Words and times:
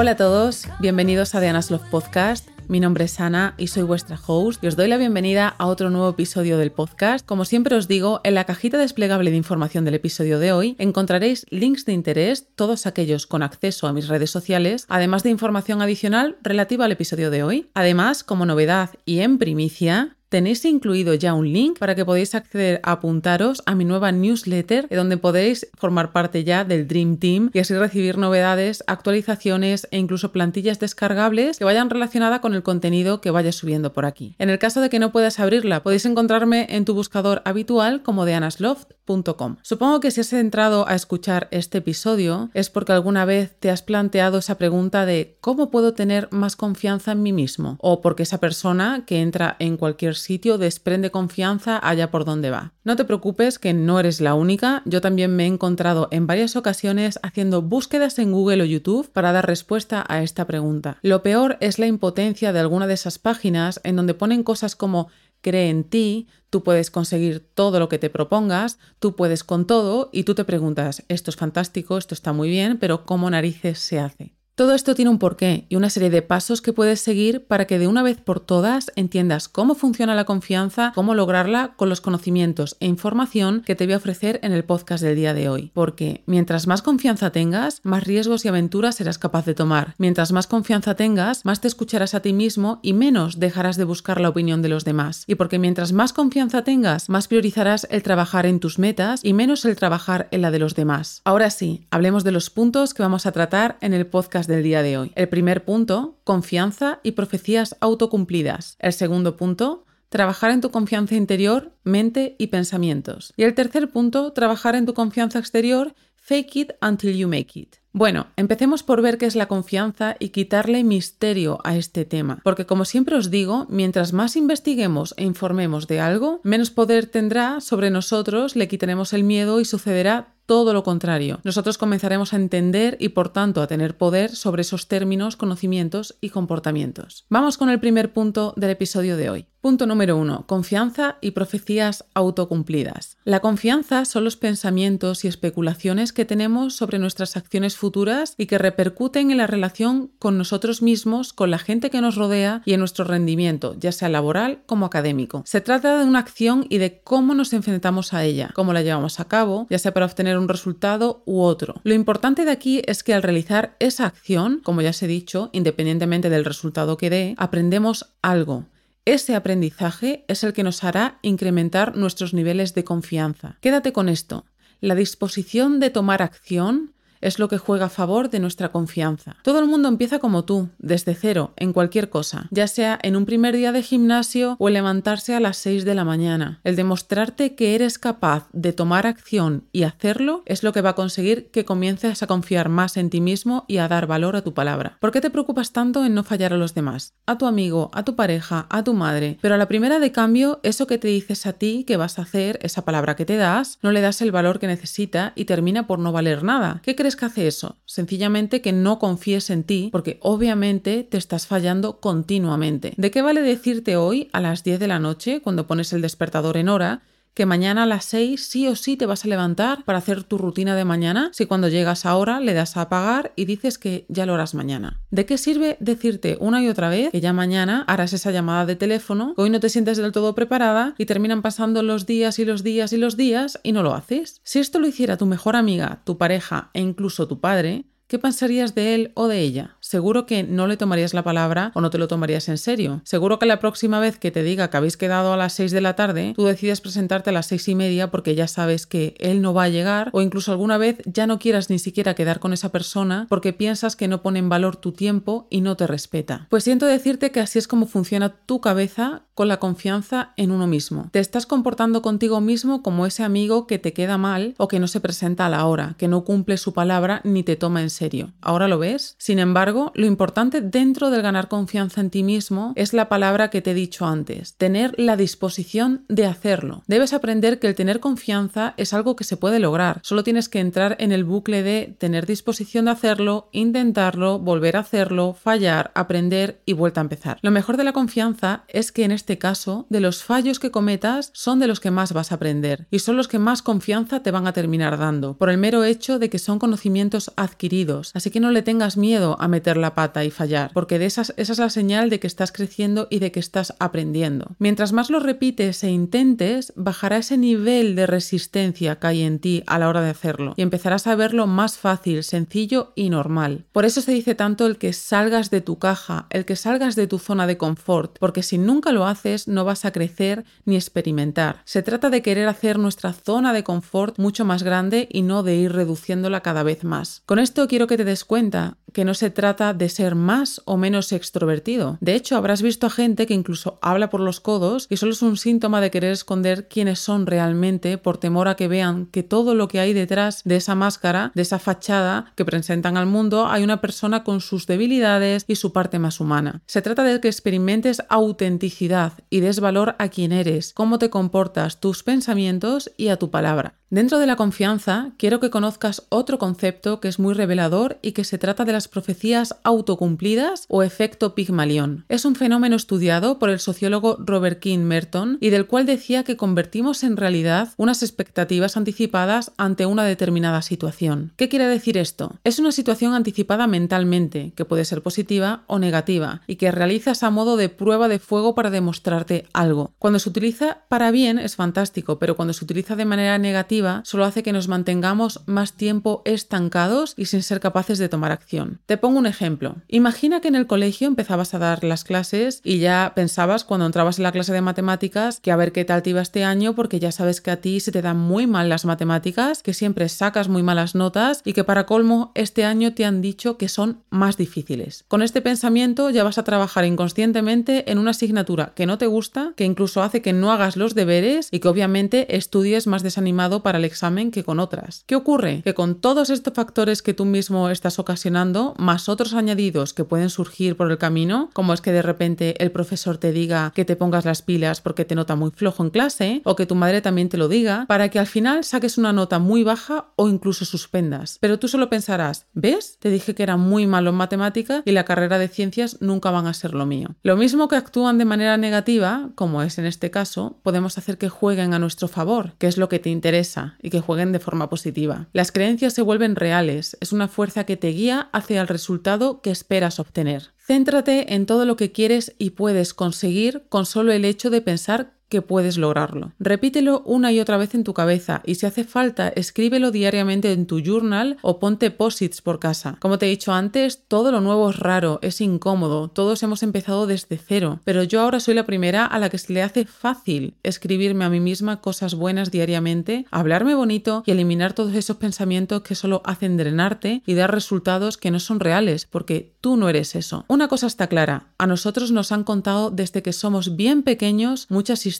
Hola 0.00 0.12
a 0.12 0.16
todos, 0.16 0.66
bienvenidos 0.78 1.34
a 1.34 1.42
Diana's 1.42 1.70
Love 1.70 1.84
Podcast. 1.90 2.48
Mi 2.68 2.80
nombre 2.80 3.04
es 3.04 3.20
Ana 3.20 3.52
y 3.58 3.66
soy 3.66 3.82
vuestra 3.82 4.18
host 4.26 4.64
y 4.64 4.66
os 4.66 4.74
doy 4.74 4.88
la 4.88 4.96
bienvenida 4.96 5.54
a 5.58 5.66
otro 5.66 5.90
nuevo 5.90 6.08
episodio 6.08 6.56
del 6.56 6.72
podcast. 6.72 7.26
Como 7.26 7.44
siempre 7.44 7.76
os 7.76 7.86
digo, 7.86 8.22
en 8.24 8.34
la 8.34 8.44
cajita 8.44 8.78
desplegable 8.78 9.30
de 9.30 9.36
información 9.36 9.84
del 9.84 9.96
episodio 9.96 10.38
de 10.38 10.52
hoy 10.52 10.74
encontraréis 10.78 11.44
links 11.50 11.84
de 11.84 11.92
interés, 11.92 12.48
todos 12.54 12.86
aquellos 12.86 13.26
con 13.26 13.42
acceso 13.42 13.88
a 13.88 13.92
mis 13.92 14.08
redes 14.08 14.30
sociales, 14.30 14.86
además 14.88 15.22
de 15.22 15.28
información 15.28 15.82
adicional 15.82 16.38
relativa 16.42 16.86
al 16.86 16.92
episodio 16.92 17.30
de 17.30 17.42
hoy. 17.42 17.70
Además, 17.74 18.24
como 18.24 18.46
novedad 18.46 18.88
y 19.04 19.18
en 19.18 19.36
primicia, 19.36 20.16
tenéis 20.30 20.64
incluido 20.64 21.12
ya 21.14 21.34
un 21.34 21.52
link 21.52 21.78
para 21.78 21.94
que 21.94 22.04
podáis 22.04 22.34
acceder 22.34 22.80
a 22.82 22.92
apuntaros 22.92 23.62
a 23.66 23.74
mi 23.74 23.84
nueva 23.84 24.12
newsletter, 24.12 24.88
donde 24.88 25.18
podéis 25.18 25.68
formar 25.76 26.12
parte 26.12 26.44
ya 26.44 26.64
del 26.64 26.88
Dream 26.88 27.18
Team 27.18 27.50
y 27.52 27.58
así 27.58 27.74
recibir 27.74 28.16
novedades, 28.16 28.82
actualizaciones 28.86 29.88
e 29.90 29.98
incluso 29.98 30.32
plantillas 30.32 30.78
descargables 30.78 31.58
que 31.58 31.64
vayan 31.64 31.90
relacionadas 31.90 32.40
con 32.40 32.54
el 32.54 32.62
contenido 32.62 33.20
que 33.20 33.30
vaya 33.30 33.52
subiendo 33.52 33.92
por 33.92 34.06
aquí. 34.06 34.36
En 34.38 34.50
el 34.50 34.58
caso 34.58 34.80
de 34.80 34.88
que 34.88 35.00
no 35.00 35.12
puedas 35.12 35.40
abrirla, 35.40 35.82
podéis 35.82 36.06
encontrarme 36.06 36.66
en 36.70 36.84
tu 36.84 36.94
buscador 36.94 37.42
habitual 37.44 38.02
como 38.02 38.24
de 38.24 38.34
anasloft.com. 38.34 39.56
Supongo 39.62 39.98
que 39.98 40.12
si 40.12 40.20
has 40.20 40.32
entrado 40.32 40.88
a 40.88 40.94
escuchar 40.94 41.48
este 41.50 41.78
episodio 41.78 42.50
es 42.54 42.70
porque 42.70 42.92
alguna 42.92 43.24
vez 43.24 43.56
te 43.58 43.70
has 43.70 43.82
planteado 43.82 44.38
esa 44.38 44.56
pregunta 44.56 45.04
de 45.06 45.36
¿cómo 45.40 45.70
puedo 45.70 45.94
tener 45.94 46.28
más 46.30 46.54
confianza 46.54 47.12
en 47.12 47.22
mí 47.22 47.32
mismo? 47.32 47.76
O 47.80 48.00
porque 48.00 48.22
esa 48.22 48.38
persona 48.38 49.02
que 49.06 49.20
entra 49.20 49.56
en 49.58 49.76
cualquier 49.76 50.14
sitio 50.20 50.56
desprende 50.56 51.10
confianza 51.10 51.80
allá 51.82 52.12
por 52.12 52.24
donde 52.24 52.50
va. 52.50 52.72
No 52.84 52.94
te 52.94 53.04
preocupes 53.04 53.58
que 53.58 53.74
no 53.74 53.98
eres 53.98 54.20
la 54.20 54.34
única, 54.34 54.82
yo 54.84 55.00
también 55.00 55.34
me 55.34 55.42
he 55.42 55.46
encontrado 55.48 56.06
en 56.12 56.28
varias 56.28 56.54
ocasiones 56.54 57.18
haciendo 57.24 57.62
búsquedas 57.62 58.20
en 58.20 58.30
Google 58.30 58.62
o 58.62 58.66
YouTube 58.66 59.10
para 59.10 59.32
dar 59.32 59.46
respuesta 59.46 60.04
a 60.08 60.22
esta 60.22 60.46
pregunta. 60.46 60.98
Lo 61.02 61.24
peor 61.24 61.56
es 61.60 61.80
la 61.80 61.88
impotencia 61.88 62.52
de 62.52 62.60
alguna 62.60 62.86
de 62.86 62.94
esas 62.94 63.18
páginas 63.18 63.80
en 63.82 63.96
donde 63.96 64.14
ponen 64.14 64.44
cosas 64.44 64.76
como 64.76 65.08
cree 65.40 65.70
en 65.70 65.84
ti, 65.84 66.28
tú 66.50 66.62
puedes 66.62 66.90
conseguir 66.90 67.40
todo 67.54 67.78
lo 67.78 67.88
que 67.88 67.98
te 67.98 68.10
propongas, 68.10 68.78
tú 68.98 69.16
puedes 69.16 69.44
con 69.44 69.66
todo 69.66 70.10
y 70.12 70.24
tú 70.24 70.34
te 70.34 70.44
preguntas, 70.44 71.04
esto 71.08 71.30
es 71.30 71.36
fantástico, 71.36 71.98
esto 71.98 72.14
está 72.14 72.32
muy 72.32 72.50
bien, 72.50 72.78
pero 72.78 73.04
¿cómo 73.04 73.30
narices 73.30 73.78
se 73.78 73.98
hace? 73.98 74.39
Todo 74.54 74.74
esto 74.74 74.94
tiene 74.94 75.10
un 75.10 75.18
porqué 75.18 75.64
y 75.70 75.76
una 75.76 75.88
serie 75.88 76.10
de 76.10 76.20
pasos 76.20 76.60
que 76.60 76.74
puedes 76.74 77.00
seguir 77.00 77.46
para 77.46 77.66
que 77.66 77.78
de 77.78 77.86
una 77.86 78.02
vez 78.02 78.20
por 78.20 78.40
todas 78.40 78.92
entiendas 78.94 79.48
cómo 79.48 79.74
funciona 79.74 80.14
la 80.14 80.24
confianza, 80.24 80.92
cómo 80.94 81.14
lograrla 81.14 81.72
con 81.76 81.88
los 81.88 82.02
conocimientos 82.02 82.76
e 82.80 82.86
información 82.86 83.62
que 83.64 83.74
te 83.74 83.86
voy 83.86 83.94
a 83.94 83.98
ofrecer 83.98 84.38
en 84.42 84.52
el 84.52 84.64
podcast 84.64 85.02
del 85.02 85.16
día 85.16 85.32
de 85.32 85.48
hoy. 85.48 85.70
Porque 85.72 86.24
mientras 86.26 86.66
más 86.66 86.82
confianza 86.82 87.30
tengas, 87.30 87.80
más 87.84 88.04
riesgos 88.04 88.44
y 88.44 88.48
aventuras 88.48 88.96
serás 88.96 89.18
capaz 89.18 89.46
de 89.46 89.54
tomar. 89.54 89.94
Mientras 89.96 90.30
más 90.30 90.46
confianza 90.46 90.94
tengas, 90.94 91.46
más 91.46 91.62
te 91.62 91.68
escucharás 91.68 92.14
a 92.14 92.20
ti 92.20 92.34
mismo 92.34 92.80
y 92.82 92.92
menos 92.92 93.40
dejarás 93.40 93.78
de 93.78 93.84
buscar 93.84 94.20
la 94.20 94.28
opinión 94.28 94.60
de 94.60 94.68
los 94.68 94.84
demás. 94.84 95.24
Y 95.26 95.36
porque 95.36 95.58
mientras 95.58 95.92
más 95.94 96.12
confianza 96.12 96.64
tengas, 96.64 97.08
más 97.08 97.28
priorizarás 97.28 97.86
el 97.90 98.02
trabajar 98.02 98.44
en 98.44 98.60
tus 98.60 98.78
metas 98.78 99.20
y 99.22 99.32
menos 99.32 99.64
el 99.64 99.76
trabajar 99.76 100.28
en 100.32 100.42
la 100.42 100.50
de 100.50 100.58
los 100.58 100.74
demás. 100.74 101.22
Ahora 101.24 101.48
sí, 101.48 101.86
hablemos 101.90 102.24
de 102.24 102.32
los 102.32 102.50
puntos 102.50 102.92
que 102.92 103.02
vamos 103.02 103.24
a 103.24 103.32
tratar 103.32 103.78
en 103.80 103.94
el 103.94 104.06
podcast 104.06 104.49
del 104.50 104.62
día 104.62 104.82
de 104.82 104.98
hoy. 104.98 105.12
El 105.14 105.30
primer 105.30 105.64
punto, 105.64 106.18
confianza 106.24 107.00
y 107.02 107.12
profecías 107.12 107.76
autocumplidas. 107.80 108.76
El 108.78 108.92
segundo 108.92 109.36
punto, 109.36 109.86
trabajar 110.10 110.50
en 110.50 110.60
tu 110.60 110.70
confianza 110.70 111.14
interior, 111.14 111.72
mente 111.84 112.34
y 112.38 112.48
pensamientos. 112.48 113.32
Y 113.36 113.44
el 113.44 113.54
tercer 113.54 113.90
punto, 113.90 114.32
trabajar 114.32 114.74
en 114.74 114.84
tu 114.84 114.92
confianza 114.92 115.38
exterior, 115.38 115.94
fake 116.20 116.56
it 116.56 116.72
until 116.80 117.16
you 117.16 117.26
make 117.26 117.58
it. 117.58 117.76
Bueno, 117.92 118.28
empecemos 118.36 118.84
por 118.84 119.02
ver 119.02 119.18
qué 119.18 119.26
es 119.26 119.34
la 119.34 119.48
confianza 119.48 120.14
y 120.20 120.28
quitarle 120.28 120.84
misterio 120.84 121.58
a 121.64 121.76
este 121.76 122.04
tema, 122.04 122.40
porque 122.44 122.64
como 122.64 122.84
siempre 122.84 123.16
os 123.16 123.32
digo, 123.32 123.66
mientras 123.68 124.12
más 124.12 124.36
investiguemos 124.36 125.12
e 125.16 125.24
informemos 125.24 125.88
de 125.88 125.98
algo, 125.98 126.40
menos 126.44 126.70
poder 126.70 127.06
tendrá 127.06 127.60
sobre 127.60 127.90
nosotros, 127.90 128.54
le 128.54 128.68
quitaremos 128.68 129.12
el 129.12 129.24
miedo 129.24 129.60
y 129.60 129.64
sucederá 129.64 130.36
todo 130.50 130.72
lo 130.72 130.82
contrario. 130.82 131.38
Nosotros 131.44 131.78
comenzaremos 131.78 132.32
a 132.32 132.36
entender 132.36 132.96
y 132.98 133.10
por 133.10 133.28
tanto 133.28 133.62
a 133.62 133.68
tener 133.68 133.96
poder 133.96 134.34
sobre 134.34 134.62
esos 134.62 134.88
términos, 134.88 135.36
conocimientos 135.36 136.16
y 136.20 136.30
comportamientos. 136.30 137.24
Vamos 137.28 137.56
con 137.56 137.70
el 137.70 137.78
primer 137.78 138.12
punto 138.12 138.52
del 138.56 138.70
episodio 138.70 139.16
de 139.16 139.30
hoy. 139.30 139.46
Punto 139.60 139.86
número 139.86 140.16
uno. 140.16 140.46
Confianza 140.48 141.18
y 141.20 141.32
profecías 141.32 142.04
autocumplidas. 142.14 143.16
La 143.22 143.38
confianza 143.38 144.04
son 144.04 144.24
los 144.24 144.36
pensamientos 144.36 145.24
y 145.24 145.28
especulaciones 145.28 146.09
que 146.12 146.24
tenemos 146.24 146.74
sobre 146.74 146.98
nuestras 146.98 147.36
acciones 147.36 147.76
futuras 147.76 148.34
y 148.36 148.46
que 148.46 148.58
repercuten 148.58 149.30
en 149.30 149.38
la 149.38 149.46
relación 149.46 150.10
con 150.18 150.38
nosotros 150.38 150.82
mismos, 150.82 151.32
con 151.32 151.50
la 151.50 151.58
gente 151.58 151.90
que 151.90 152.00
nos 152.00 152.16
rodea 152.16 152.62
y 152.64 152.72
en 152.72 152.80
nuestro 152.80 153.04
rendimiento, 153.04 153.74
ya 153.78 153.92
sea 153.92 154.08
laboral 154.08 154.60
como 154.66 154.86
académico. 154.86 155.42
Se 155.46 155.60
trata 155.60 155.98
de 155.98 156.04
una 156.04 156.18
acción 156.18 156.66
y 156.68 156.78
de 156.78 157.00
cómo 157.02 157.34
nos 157.34 157.52
enfrentamos 157.52 158.12
a 158.12 158.24
ella, 158.24 158.50
cómo 158.54 158.72
la 158.72 158.82
llevamos 158.82 159.20
a 159.20 159.26
cabo, 159.26 159.66
ya 159.70 159.78
sea 159.78 159.94
para 159.94 160.06
obtener 160.06 160.38
un 160.38 160.48
resultado 160.48 161.22
u 161.26 161.40
otro. 161.40 161.80
Lo 161.84 161.94
importante 161.94 162.44
de 162.44 162.50
aquí 162.50 162.82
es 162.86 163.02
que 163.02 163.14
al 163.14 163.22
realizar 163.22 163.76
esa 163.78 164.06
acción, 164.06 164.60
como 164.62 164.82
ya 164.82 164.90
os 164.90 165.02
he 165.02 165.06
dicho, 165.06 165.50
independientemente 165.52 166.30
del 166.30 166.44
resultado 166.44 166.96
que 166.96 167.10
dé, 167.10 167.34
aprendemos 167.38 168.14
algo. 168.22 168.66
Ese 169.06 169.34
aprendizaje 169.34 170.24
es 170.28 170.44
el 170.44 170.52
que 170.52 170.62
nos 170.62 170.84
hará 170.84 171.18
incrementar 171.22 171.96
nuestros 171.96 172.34
niveles 172.34 172.74
de 172.74 172.84
confianza. 172.84 173.56
Quédate 173.60 173.92
con 173.92 174.08
esto. 174.08 174.44
La 174.80 174.94
disposición 174.94 175.78
de 175.78 175.90
tomar 175.90 176.22
acción 176.22 176.92
es 177.20 177.38
lo 177.38 177.48
que 177.48 177.58
juega 177.58 177.86
a 177.86 177.90
favor 177.90 178.30
de 178.30 178.40
nuestra 178.40 178.70
confianza. 178.70 179.36
Todo 179.42 179.58
el 179.58 179.66
mundo 179.66 179.88
empieza 179.88 180.18
como 180.18 180.44
tú, 180.44 180.68
desde 180.78 181.14
cero, 181.14 181.52
en 181.56 181.72
cualquier 181.72 182.10
cosa, 182.10 182.48
ya 182.50 182.66
sea 182.66 182.98
en 183.02 183.16
un 183.16 183.26
primer 183.26 183.56
día 183.56 183.72
de 183.72 183.82
gimnasio 183.82 184.56
o 184.58 184.68
en 184.68 184.74
levantarse 184.74 185.34
a 185.34 185.40
las 185.40 185.56
6 185.58 185.84
de 185.84 185.94
la 185.94 186.04
mañana. 186.04 186.60
El 186.64 186.76
demostrarte 186.76 187.54
que 187.54 187.74
eres 187.74 187.98
capaz 187.98 188.48
de 188.52 188.72
tomar 188.72 189.06
acción 189.06 189.64
y 189.72 189.82
hacerlo 189.82 190.42
es 190.46 190.62
lo 190.62 190.72
que 190.72 190.80
va 190.80 190.90
a 190.90 190.94
conseguir 190.94 191.50
que 191.50 191.64
comiences 191.64 192.22
a 192.22 192.26
confiar 192.26 192.68
más 192.68 192.96
en 192.96 193.10
ti 193.10 193.20
mismo 193.20 193.64
y 193.68 193.78
a 193.78 193.88
dar 193.88 194.06
valor 194.06 194.36
a 194.36 194.42
tu 194.42 194.54
palabra. 194.54 194.96
¿Por 195.00 195.12
qué 195.12 195.20
te 195.20 195.30
preocupas 195.30 195.72
tanto 195.72 196.04
en 196.04 196.14
no 196.14 196.24
fallar 196.24 196.52
a 196.52 196.56
los 196.56 196.74
demás? 196.74 197.14
A 197.26 197.38
tu 197.38 197.46
amigo, 197.46 197.90
a 197.92 198.04
tu 198.04 198.16
pareja, 198.16 198.66
a 198.70 198.82
tu 198.84 198.94
madre. 198.94 199.38
Pero 199.40 199.54
a 199.54 199.58
la 199.58 199.68
primera 199.68 199.98
de 199.98 200.12
cambio, 200.12 200.60
eso 200.62 200.86
que 200.86 200.98
te 200.98 201.08
dices 201.08 201.46
a 201.46 201.52
ti 201.52 201.84
que 201.86 201.96
vas 201.96 202.18
a 202.18 202.22
hacer, 202.22 202.58
esa 202.62 202.84
palabra 202.84 203.16
que 203.16 203.26
te 203.26 203.36
das, 203.36 203.78
no 203.82 203.92
le 203.92 204.00
das 204.00 204.20
el 204.22 204.32
valor 204.32 204.58
que 204.58 204.66
necesita 204.66 205.32
y 205.34 205.44
termina 205.44 205.86
por 205.86 205.98
no 205.98 206.12
valer 206.12 206.42
nada. 206.42 206.80
¿Qué 206.82 206.96
crees 206.96 207.09
que 207.16 207.26
hace 207.26 207.46
eso? 207.46 207.78
Sencillamente 207.84 208.60
que 208.60 208.72
no 208.72 208.98
confíes 208.98 209.50
en 209.50 209.64
ti 209.64 209.88
porque 209.92 210.18
obviamente 210.22 211.04
te 211.04 211.18
estás 211.18 211.46
fallando 211.46 212.00
continuamente. 212.00 212.94
¿De 212.96 213.10
qué 213.10 213.22
vale 213.22 213.42
decirte 213.42 213.96
hoy 213.96 214.28
a 214.32 214.40
las 214.40 214.64
10 214.64 214.80
de 214.80 214.88
la 214.88 214.98
noche 214.98 215.40
cuando 215.42 215.66
pones 215.66 215.92
el 215.92 216.02
despertador 216.02 216.56
en 216.56 216.68
hora 216.68 217.02
que 217.34 217.46
mañana 217.46 217.84
a 217.84 217.86
las 217.86 218.04
6 218.06 218.44
sí 218.44 218.66
o 218.66 218.76
sí 218.76 218.96
te 218.96 219.06
vas 219.06 219.24
a 219.24 219.28
levantar 219.28 219.84
para 219.84 219.98
hacer 219.98 220.24
tu 220.24 220.38
rutina 220.38 220.76
de 220.76 220.84
mañana 220.84 221.30
si 221.32 221.46
cuando 221.46 221.68
llegas 221.68 222.06
ahora 222.06 222.40
le 222.40 222.54
das 222.54 222.76
a 222.76 222.82
apagar 222.82 223.32
y 223.36 223.44
dices 223.44 223.78
que 223.78 224.06
ya 224.08 224.26
lo 224.26 224.34
harás 224.34 224.54
mañana. 224.54 225.00
¿De 225.10 225.26
qué 225.26 225.38
sirve 225.38 225.76
decirte 225.80 226.36
una 226.40 226.62
y 226.62 226.68
otra 226.68 226.88
vez 226.88 227.10
que 227.10 227.20
ya 227.20 227.32
mañana 227.32 227.84
harás 227.86 228.12
esa 228.12 228.30
llamada 228.30 228.66
de 228.66 228.76
teléfono, 228.76 229.34
que 229.34 229.42
hoy 229.42 229.50
no 229.50 229.60
te 229.60 229.68
sientes 229.68 229.98
del 229.98 230.12
todo 230.12 230.34
preparada 230.34 230.94
y 230.98 231.06
terminan 231.06 231.42
pasando 231.42 231.82
los 231.82 232.06
días 232.06 232.38
y 232.38 232.44
los 232.44 232.62
días 232.62 232.92
y 232.92 232.96
los 232.96 233.16
días 233.16 233.60
y 233.62 233.72
no 233.72 233.82
lo 233.82 233.94
haces? 233.94 234.40
Si 234.44 234.58
esto 234.58 234.78
lo 234.78 234.88
hiciera 234.88 235.16
tu 235.16 235.26
mejor 235.26 235.56
amiga, 235.56 236.02
tu 236.04 236.18
pareja 236.18 236.70
e 236.74 236.80
incluso 236.80 237.28
tu 237.28 237.40
padre, 237.40 237.84
¿Qué 238.10 238.18
pensarías 238.18 238.74
de 238.74 238.96
él 238.96 239.12
o 239.14 239.28
de 239.28 239.38
ella? 239.38 239.76
Seguro 239.78 240.26
que 240.26 240.42
no 240.42 240.66
le 240.66 240.76
tomarías 240.76 241.14
la 241.14 241.22
palabra 241.22 241.70
o 241.76 241.80
no 241.80 241.90
te 241.90 241.98
lo 241.98 242.08
tomarías 242.08 242.48
en 242.48 242.58
serio. 242.58 243.02
Seguro 243.04 243.38
que 243.38 243.46
la 243.46 243.60
próxima 243.60 244.00
vez 244.00 244.18
que 244.18 244.32
te 244.32 244.42
diga 244.42 244.68
que 244.68 244.76
habéis 244.76 244.96
quedado 244.96 245.32
a 245.32 245.36
las 245.36 245.52
6 245.52 245.70
de 245.70 245.80
la 245.80 245.94
tarde, 245.94 246.32
tú 246.34 246.42
decides 246.42 246.80
presentarte 246.80 247.30
a 247.30 247.32
las 247.32 247.46
seis 247.46 247.68
y 247.68 247.76
media 247.76 248.10
porque 248.10 248.34
ya 248.34 248.48
sabes 248.48 248.88
que 248.88 249.14
él 249.20 249.40
no 249.40 249.54
va 249.54 249.62
a 249.62 249.68
llegar 249.68 250.10
o 250.12 250.22
incluso 250.22 250.50
alguna 250.50 250.76
vez 250.76 250.98
ya 251.04 251.28
no 251.28 251.38
quieras 251.38 251.70
ni 251.70 251.78
siquiera 251.78 252.14
quedar 252.14 252.40
con 252.40 252.52
esa 252.52 252.70
persona 252.70 253.28
porque 253.28 253.52
piensas 253.52 253.94
que 253.94 254.08
no 254.08 254.22
pone 254.22 254.40
en 254.40 254.48
valor 254.48 254.74
tu 254.74 254.90
tiempo 254.90 255.46
y 255.48 255.60
no 255.60 255.76
te 255.76 255.86
respeta. 255.86 256.48
Pues 256.50 256.64
siento 256.64 256.86
decirte 256.86 257.30
que 257.30 257.38
así 257.38 257.60
es 257.60 257.68
como 257.68 257.86
funciona 257.86 258.30
tu 258.44 258.60
cabeza 258.60 259.22
con 259.34 259.46
la 259.46 259.58
confianza 259.58 260.34
en 260.36 260.50
uno 260.50 260.66
mismo. 260.66 261.08
Te 261.12 261.20
estás 261.20 261.46
comportando 261.46 262.02
contigo 262.02 262.40
mismo 262.40 262.82
como 262.82 263.06
ese 263.06 263.22
amigo 263.22 263.68
que 263.68 263.78
te 263.78 263.92
queda 263.92 264.18
mal 264.18 264.56
o 264.58 264.66
que 264.66 264.80
no 264.80 264.88
se 264.88 265.00
presenta 265.00 265.46
a 265.46 265.48
la 265.48 265.64
hora, 265.64 265.94
que 265.96 266.08
no 266.08 266.24
cumple 266.24 266.56
su 266.56 266.72
palabra 266.72 267.20
ni 267.22 267.44
te 267.44 267.54
toma 267.54 267.82
en 267.82 267.88
serio 267.88 267.99
serio. 268.00 268.32
¿Ahora 268.40 268.66
lo 268.66 268.78
ves? 268.78 269.14
Sin 269.18 269.38
embargo, 269.38 269.92
lo 269.94 270.06
importante 270.06 270.62
dentro 270.62 271.10
del 271.10 271.20
ganar 271.20 271.48
confianza 271.48 272.00
en 272.00 272.08
ti 272.08 272.22
mismo 272.22 272.72
es 272.74 272.94
la 272.94 273.10
palabra 273.10 273.50
que 273.50 273.60
te 273.60 273.72
he 273.72 273.74
dicho 273.74 274.06
antes, 274.06 274.54
tener 274.54 274.94
la 274.96 275.18
disposición 275.18 276.06
de 276.08 276.24
hacerlo. 276.24 276.82
Debes 276.86 277.12
aprender 277.12 277.58
que 277.58 277.66
el 277.66 277.74
tener 277.74 278.00
confianza 278.00 278.72
es 278.78 278.94
algo 278.94 279.16
que 279.16 279.24
se 279.24 279.36
puede 279.36 279.58
lograr. 279.58 280.00
Solo 280.02 280.24
tienes 280.24 280.48
que 280.48 280.60
entrar 280.60 280.96
en 280.98 281.12
el 281.12 281.24
bucle 281.24 281.62
de 281.62 281.94
tener 281.98 282.24
disposición 282.24 282.86
de 282.86 282.92
hacerlo, 282.92 283.50
intentarlo, 283.52 284.38
volver 284.38 284.78
a 284.78 284.80
hacerlo, 284.80 285.34
fallar, 285.34 285.90
aprender 285.94 286.62
y 286.64 286.72
vuelta 286.72 287.02
a 287.02 287.06
empezar. 287.08 287.38
Lo 287.42 287.50
mejor 287.50 287.76
de 287.76 287.84
la 287.84 287.92
confianza 287.92 288.64
es 288.68 288.92
que 288.92 289.04
en 289.04 289.12
este 289.12 289.36
caso, 289.36 289.84
de 289.90 290.00
los 290.00 290.24
fallos 290.24 290.58
que 290.58 290.70
cometas 290.70 291.32
son 291.34 291.58
de 291.58 291.66
los 291.66 291.80
que 291.80 291.90
más 291.90 292.14
vas 292.14 292.32
a 292.32 292.36
aprender 292.36 292.86
y 292.90 293.00
son 293.00 293.18
los 293.18 293.28
que 293.28 293.38
más 293.38 293.60
confianza 293.60 294.22
te 294.22 294.30
van 294.30 294.46
a 294.46 294.54
terminar 294.54 294.96
dando, 294.96 295.36
por 295.36 295.50
el 295.50 295.58
mero 295.58 295.84
hecho 295.84 296.18
de 296.18 296.30
que 296.30 296.38
son 296.38 296.58
conocimientos 296.58 297.30
adquiridos 297.36 297.89
así 298.14 298.30
que 298.30 298.40
no 298.40 298.50
le 298.50 298.62
tengas 298.62 298.96
miedo 298.96 299.36
a 299.40 299.48
meter 299.48 299.76
la 299.76 299.94
pata 299.94 300.24
y 300.24 300.30
fallar, 300.30 300.70
porque 300.72 301.04
esa 301.04 301.22
es 301.36 301.58
la 301.58 301.70
señal 301.70 302.10
de 302.10 302.20
que 302.20 302.26
estás 302.26 302.52
creciendo 302.52 303.08
y 303.10 303.18
de 303.18 303.32
que 303.32 303.40
estás 303.40 303.74
aprendiendo. 303.78 304.56
Mientras 304.58 304.92
más 304.92 305.10
lo 305.10 305.20
repites 305.20 305.82
e 305.84 305.90
intentes, 305.90 306.72
bajará 306.76 307.18
ese 307.18 307.36
nivel 307.36 307.96
de 307.96 308.06
resistencia 308.06 308.96
que 308.96 309.06
hay 309.06 309.22
en 309.22 309.38
ti 309.38 309.62
a 309.66 309.78
la 309.78 309.88
hora 309.88 310.02
de 310.02 310.10
hacerlo 310.10 310.54
y 310.56 310.62
empezarás 310.62 311.06
a 311.06 311.16
verlo 311.16 311.46
más 311.46 311.78
fácil, 311.78 312.22
sencillo 312.24 312.92
y 312.94 313.10
normal. 313.10 313.64
Por 313.72 313.84
eso 313.84 314.00
se 314.00 314.12
dice 314.12 314.34
tanto 314.34 314.66
el 314.66 314.78
que 314.78 314.92
salgas 314.92 315.50
de 315.50 315.60
tu 315.60 315.78
caja, 315.78 316.26
el 316.30 316.44
que 316.44 316.56
salgas 316.56 316.96
de 316.96 317.06
tu 317.06 317.18
zona 317.18 317.46
de 317.46 317.56
confort, 317.56 318.18
porque 318.18 318.42
si 318.42 318.58
nunca 318.58 318.92
lo 318.92 319.06
haces 319.06 319.48
no 319.48 319.64
vas 319.64 319.84
a 319.84 319.92
crecer 319.92 320.44
ni 320.64 320.76
experimentar. 320.76 321.62
Se 321.64 321.82
trata 321.82 322.10
de 322.10 322.22
querer 322.22 322.48
hacer 322.48 322.78
nuestra 322.78 323.12
zona 323.12 323.52
de 323.52 323.64
confort 323.64 324.18
mucho 324.18 324.44
más 324.44 324.62
grande 324.62 325.08
y 325.10 325.22
no 325.22 325.42
de 325.42 325.56
ir 325.56 325.72
reduciéndola 325.72 326.40
cada 326.40 326.62
vez 326.62 326.84
más. 326.84 327.22
Con 327.26 327.38
esto 327.38 327.66
quiero 327.68 327.79
que 327.86 327.96
te 327.96 328.04
des 328.04 328.24
cuenta 328.24 328.76
que 328.92 329.04
no 329.04 329.14
se 329.14 329.30
trata 329.30 329.72
de 329.72 329.88
ser 329.88 330.14
más 330.14 330.62
o 330.64 330.76
menos 330.76 331.12
extrovertido. 331.12 331.98
De 332.00 332.14
hecho, 332.14 332.36
habrás 332.36 332.62
visto 332.62 332.86
a 332.86 332.90
gente 332.90 333.26
que 333.26 333.34
incluso 333.34 333.78
habla 333.82 334.10
por 334.10 334.20
los 334.20 334.40
codos 334.40 334.86
y 334.90 334.96
solo 334.96 335.12
es 335.12 335.22
un 335.22 335.36
síntoma 335.36 335.80
de 335.80 335.90
querer 335.90 336.12
esconder 336.12 336.68
quiénes 336.68 336.98
son 336.98 337.26
realmente 337.26 337.98
por 337.98 338.18
temor 338.18 338.48
a 338.48 338.56
que 338.56 338.68
vean 338.68 339.06
que 339.06 339.22
todo 339.22 339.54
lo 339.54 339.68
que 339.68 339.80
hay 339.80 339.92
detrás 339.92 340.42
de 340.44 340.56
esa 340.56 340.74
máscara, 340.74 341.32
de 341.34 341.42
esa 341.42 341.58
fachada 341.58 342.32
que 342.36 342.44
presentan 342.44 342.96
al 342.96 343.06
mundo, 343.06 343.46
hay 343.46 343.62
una 343.62 343.80
persona 343.80 344.24
con 344.24 344.40
sus 344.40 344.66
debilidades 344.66 345.44
y 345.46 345.56
su 345.56 345.72
parte 345.72 345.98
más 345.98 346.20
humana. 346.20 346.62
Se 346.66 346.82
trata 346.82 347.04
de 347.04 347.20
que 347.20 347.28
experimentes 347.28 348.02
autenticidad 348.08 349.12
y 349.30 349.40
des 349.40 349.60
valor 349.60 349.96
a 349.98 350.08
quién 350.08 350.32
eres, 350.32 350.72
cómo 350.74 350.98
te 350.98 351.10
comportas, 351.10 351.80
tus 351.80 352.02
pensamientos 352.02 352.90
y 352.96 353.08
a 353.08 353.16
tu 353.16 353.30
palabra. 353.30 353.74
Dentro 353.90 354.20
de 354.20 354.26
la 354.28 354.36
confianza, 354.36 355.14
quiero 355.16 355.40
que 355.40 355.50
conozcas 355.50 356.06
otro 356.10 356.38
concepto 356.38 357.00
que 357.00 357.08
es 357.08 357.18
muy 357.18 357.34
revelador 357.34 357.69
y 358.02 358.12
que 358.12 358.24
se 358.24 358.38
trata 358.38 358.64
de 358.64 358.72
las 358.72 358.88
profecías 358.88 359.54
autocumplidas 359.62 360.64
o 360.68 360.82
efecto 360.82 361.34
Pigmalión. 361.34 362.04
Es 362.08 362.24
un 362.24 362.34
fenómeno 362.34 362.74
estudiado 362.74 363.38
por 363.38 363.48
el 363.48 363.60
sociólogo 363.60 364.16
Robert 364.18 364.58
King 364.58 364.80
Merton 364.80 365.38
y 365.40 365.50
del 365.50 365.66
cual 365.66 365.86
decía 365.86 366.24
que 366.24 366.36
convertimos 366.36 367.04
en 367.04 367.16
realidad 367.16 367.68
unas 367.76 368.02
expectativas 368.02 368.76
anticipadas 368.76 369.52
ante 369.56 369.86
una 369.86 370.04
determinada 370.04 370.62
situación. 370.62 371.32
¿Qué 371.36 371.48
quiere 371.48 371.66
decir 371.66 371.96
esto? 371.96 372.36
Es 372.42 372.58
una 372.58 372.72
situación 372.72 373.14
anticipada 373.14 373.66
mentalmente, 373.66 374.52
que 374.56 374.64
puede 374.64 374.84
ser 374.84 375.02
positiva 375.02 375.62
o 375.68 375.78
negativa, 375.78 376.42
y 376.46 376.56
que 376.56 376.72
realizas 376.72 377.22
a 377.22 377.30
modo 377.30 377.56
de 377.56 377.68
prueba 377.68 378.08
de 378.08 378.18
fuego 378.18 378.54
para 378.54 378.70
demostrarte 378.70 379.46
algo. 379.52 379.92
Cuando 379.98 380.18
se 380.18 380.28
utiliza 380.28 380.78
para 380.88 381.10
bien 381.12 381.38
es 381.38 381.54
fantástico, 381.54 382.18
pero 382.18 382.34
cuando 382.34 382.52
se 382.52 382.64
utiliza 382.64 382.96
de 382.96 383.04
manera 383.04 383.38
negativa 383.38 384.02
solo 384.04 384.24
hace 384.24 384.42
que 384.42 384.52
nos 384.52 384.66
mantengamos 384.66 385.40
más 385.46 385.74
tiempo 385.74 386.22
estancados 386.24 387.14
y 387.16 387.26
sin 387.26 387.42
ser 387.42 387.59
capaces 387.60 387.98
de 387.98 388.08
tomar 388.08 388.32
acción. 388.32 388.80
Te 388.86 388.96
pongo 388.96 389.18
un 389.18 389.26
ejemplo. 389.26 389.76
Imagina 389.88 390.40
que 390.40 390.48
en 390.48 390.54
el 390.54 390.66
colegio 390.66 391.08
empezabas 391.08 391.54
a 391.54 391.58
dar 391.58 391.84
las 391.84 392.04
clases 392.04 392.60
y 392.64 392.78
ya 392.78 393.12
pensabas 393.14 393.64
cuando 393.64 393.86
entrabas 393.86 394.18
en 394.18 394.24
la 394.24 394.32
clase 394.32 394.52
de 394.52 394.60
matemáticas 394.60 395.40
que 395.40 395.52
a 395.52 395.56
ver 395.56 395.72
qué 395.72 395.84
tal 395.84 396.02
te 396.02 396.10
iba 396.10 396.20
este 396.20 396.44
año 396.44 396.74
porque 396.74 397.00
ya 397.00 397.12
sabes 397.12 397.40
que 397.40 397.50
a 397.50 397.60
ti 397.60 397.80
se 397.80 397.92
te 397.92 398.02
dan 398.02 398.18
muy 398.18 398.46
mal 398.46 398.68
las 398.68 398.84
matemáticas, 398.84 399.62
que 399.62 399.74
siempre 399.74 400.08
sacas 400.08 400.48
muy 400.48 400.62
malas 400.62 400.94
notas 400.94 401.42
y 401.44 401.52
que 401.52 401.64
para 401.64 401.86
colmo 401.86 402.32
este 402.34 402.64
año 402.64 402.94
te 402.94 403.04
han 403.04 403.20
dicho 403.20 403.56
que 403.56 403.68
son 403.68 404.02
más 404.10 404.36
difíciles. 404.36 405.04
Con 405.08 405.22
este 405.22 405.40
pensamiento 405.40 406.10
ya 406.10 406.24
vas 406.24 406.38
a 406.38 406.44
trabajar 406.44 406.84
inconscientemente 406.84 407.90
en 407.90 407.98
una 407.98 408.12
asignatura 408.12 408.72
que 408.74 408.86
no 408.86 408.98
te 408.98 409.06
gusta, 409.06 409.52
que 409.56 409.64
incluso 409.64 410.02
hace 410.02 410.22
que 410.22 410.32
no 410.32 410.52
hagas 410.52 410.76
los 410.76 410.94
deberes 410.94 411.48
y 411.50 411.60
que 411.60 411.68
obviamente 411.68 412.36
estudies 412.36 412.86
más 412.86 413.02
desanimado 413.02 413.62
para 413.62 413.78
el 413.78 413.84
examen 413.84 414.30
que 414.30 414.44
con 414.44 414.60
otras. 414.60 415.04
¿Qué 415.06 415.16
ocurre? 415.16 415.62
Que 415.62 415.74
con 415.74 416.00
todos 416.00 416.30
estos 416.30 416.54
factores 416.54 417.02
que 417.02 417.14
tú 417.14 417.24
mismo 417.24 417.39
estás 417.70 417.98
ocasionando, 417.98 418.74
más 418.78 419.08
otros 419.08 419.34
añadidos 419.34 419.94
que 419.94 420.04
pueden 420.04 420.30
surgir 420.30 420.76
por 420.76 420.90
el 420.90 420.98
camino, 420.98 421.50
como 421.52 421.72
es 421.72 421.80
que 421.80 421.92
de 421.92 422.02
repente 422.02 422.54
el 422.62 422.70
profesor 422.70 423.18
te 423.18 423.32
diga 423.32 423.72
que 423.74 423.84
te 423.84 423.96
pongas 423.96 424.24
las 424.24 424.42
pilas 424.42 424.80
porque 424.80 425.04
te 425.04 425.14
nota 425.14 425.36
muy 425.36 425.50
flojo 425.50 425.82
en 425.82 425.90
clase, 425.90 426.42
o 426.44 426.56
que 426.56 426.66
tu 426.66 426.74
madre 426.74 427.00
también 427.00 427.28
te 427.28 427.36
lo 427.36 427.48
diga, 427.48 427.86
para 427.86 428.08
que 428.08 428.18
al 428.18 428.26
final 428.26 428.64
saques 428.64 428.98
una 428.98 429.12
nota 429.12 429.38
muy 429.38 429.64
baja 429.64 430.06
o 430.16 430.28
incluso 430.28 430.64
suspendas. 430.64 431.38
Pero 431.40 431.58
tú 431.58 431.68
solo 431.68 431.88
pensarás, 431.88 432.46
¿ves? 432.52 432.98
Te 432.98 433.10
dije 433.10 433.34
que 433.34 433.42
era 433.42 433.56
muy 433.56 433.86
malo 433.86 434.10
en 434.10 434.16
matemática 434.16 434.82
y 434.84 434.92
la 434.92 435.04
carrera 435.04 435.38
de 435.38 435.48
ciencias 435.48 435.98
nunca 436.00 436.30
van 436.30 436.46
a 436.46 436.54
ser 436.54 436.74
lo 436.74 436.86
mío. 436.86 437.08
Lo 437.22 437.36
mismo 437.36 437.68
que 437.68 437.76
actúan 437.76 438.18
de 438.18 438.24
manera 438.24 438.56
negativa, 438.56 439.30
como 439.34 439.62
es 439.62 439.78
en 439.78 439.86
este 439.86 440.10
caso, 440.10 440.58
podemos 440.62 440.98
hacer 440.98 441.18
que 441.18 441.28
jueguen 441.28 441.74
a 441.74 441.78
nuestro 441.78 442.08
favor, 442.08 442.54
que 442.58 442.66
es 442.66 442.76
lo 442.76 442.88
que 442.88 442.98
te 442.98 443.10
interesa 443.10 443.76
y 443.82 443.90
que 443.90 444.00
jueguen 444.00 444.32
de 444.32 444.40
forma 444.40 444.68
positiva. 444.68 445.28
Las 445.32 445.52
creencias 445.52 445.94
se 445.94 446.02
vuelven 446.02 446.36
reales, 446.36 446.96
es 447.00 447.12
una 447.12 447.28
fuerza 447.30 447.64
que 447.64 447.78
te 447.78 447.88
guía 447.88 448.28
hacia 448.32 448.60
el 448.60 448.68
resultado 448.68 449.40
que 449.40 449.50
esperas 449.50 449.98
obtener. 449.98 450.52
Céntrate 450.58 451.34
en 451.34 451.46
todo 451.46 451.64
lo 451.64 451.76
que 451.76 451.92
quieres 451.92 452.34
y 452.38 452.50
puedes 452.50 452.92
conseguir 452.92 453.64
con 453.70 453.86
solo 453.86 454.12
el 454.12 454.26
hecho 454.26 454.50
de 454.50 454.60
pensar 454.60 455.19
que 455.30 455.40
puedes 455.40 455.78
lograrlo. 455.78 456.32
Repítelo 456.38 457.02
una 457.06 457.32
y 457.32 457.40
otra 457.40 457.56
vez 457.56 457.74
en 457.74 457.84
tu 457.84 457.94
cabeza 457.94 458.42
y 458.44 458.56
si 458.56 458.66
hace 458.66 458.84
falta, 458.84 459.28
escríbelo 459.28 459.92
diariamente 459.92 460.52
en 460.52 460.66
tu 460.66 460.80
journal 460.80 461.38
o 461.40 461.58
ponte 461.58 461.90
posits 461.90 462.42
por 462.42 462.58
casa. 462.58 462.96
Como 463.00 463.16
te 463.16 463.26
he 463.26 463.30
dicho 463.30 463.52
antes, 463.52 464.02
todo 464.08 464.32
lo 464.32 464.40
nuevo 464.40 464.68
es 464.68 464.78
raro, 464.78 465.20
es 465.22 465.40
incómodo, 465.40 466.08
todos 466.08 466.42
hemos 466.42 466.62
empezado 466.62 467.06
desde 467.06 467.38
cero, 467.38 467.80
pero 467.84 468.02
yo 468.02 468.20
ahora 468.20 468.40
soy 468.40 468.54
la 468.54 468.66
primera 468.66 469.06
a 469.06 469.18
la 469.18 469.30
que 469.30 469.38
se 469.38 469.52
le 469.52 469.62
hace 469.62 469.86
fácil 469.86 470.54
escribirme 470.64 471.24
a 471.24 471.30
mí 471.30 471.40
misma 471.40 471.80
cosas 471.80 472.14
buenas 472.14 472.50
diariamente, 472.50 473.24
hablarme 473.30 473.74
bonito 473.74 474.24
y 474.26 474.32
eliminar 474.32 474.72
todos 474.72 474.94
esos 474.94 475.16
pensamientos 475.16 475.82
que 475.82 475.94
solo 475.94 476.22
hacen 476.24 476.56
drenarte 476.56 477.22
y 477.24 477.34
dar 477.34 477.54
resultados 477.54 478.16
que 478.16 478.32
no 478.32 478.40
son 478.40 478.58
reales, 478.58 479.06
porque 479.06 479.54
tú 479.60 479.76
no 479.76 479.88
eres 479.88 480.16
eso. 480.16 480.44
Una 480.48 480.66
cosa 480.66 480.88
está 480.88 481.06
clara, 481.06 481.50
a 481.56 481.68
nosotros 481.68 482.10
nos 482.10 482.32
han 482.32 482.42
contado 482.42 482.90
desde 482.90 483.22
que 483.22 483.32
somos 483.32 483.76
bien 483.76 484.02
pequeños 484.02 484.66
muchas 484.68 485.06
historias 485.06 485.19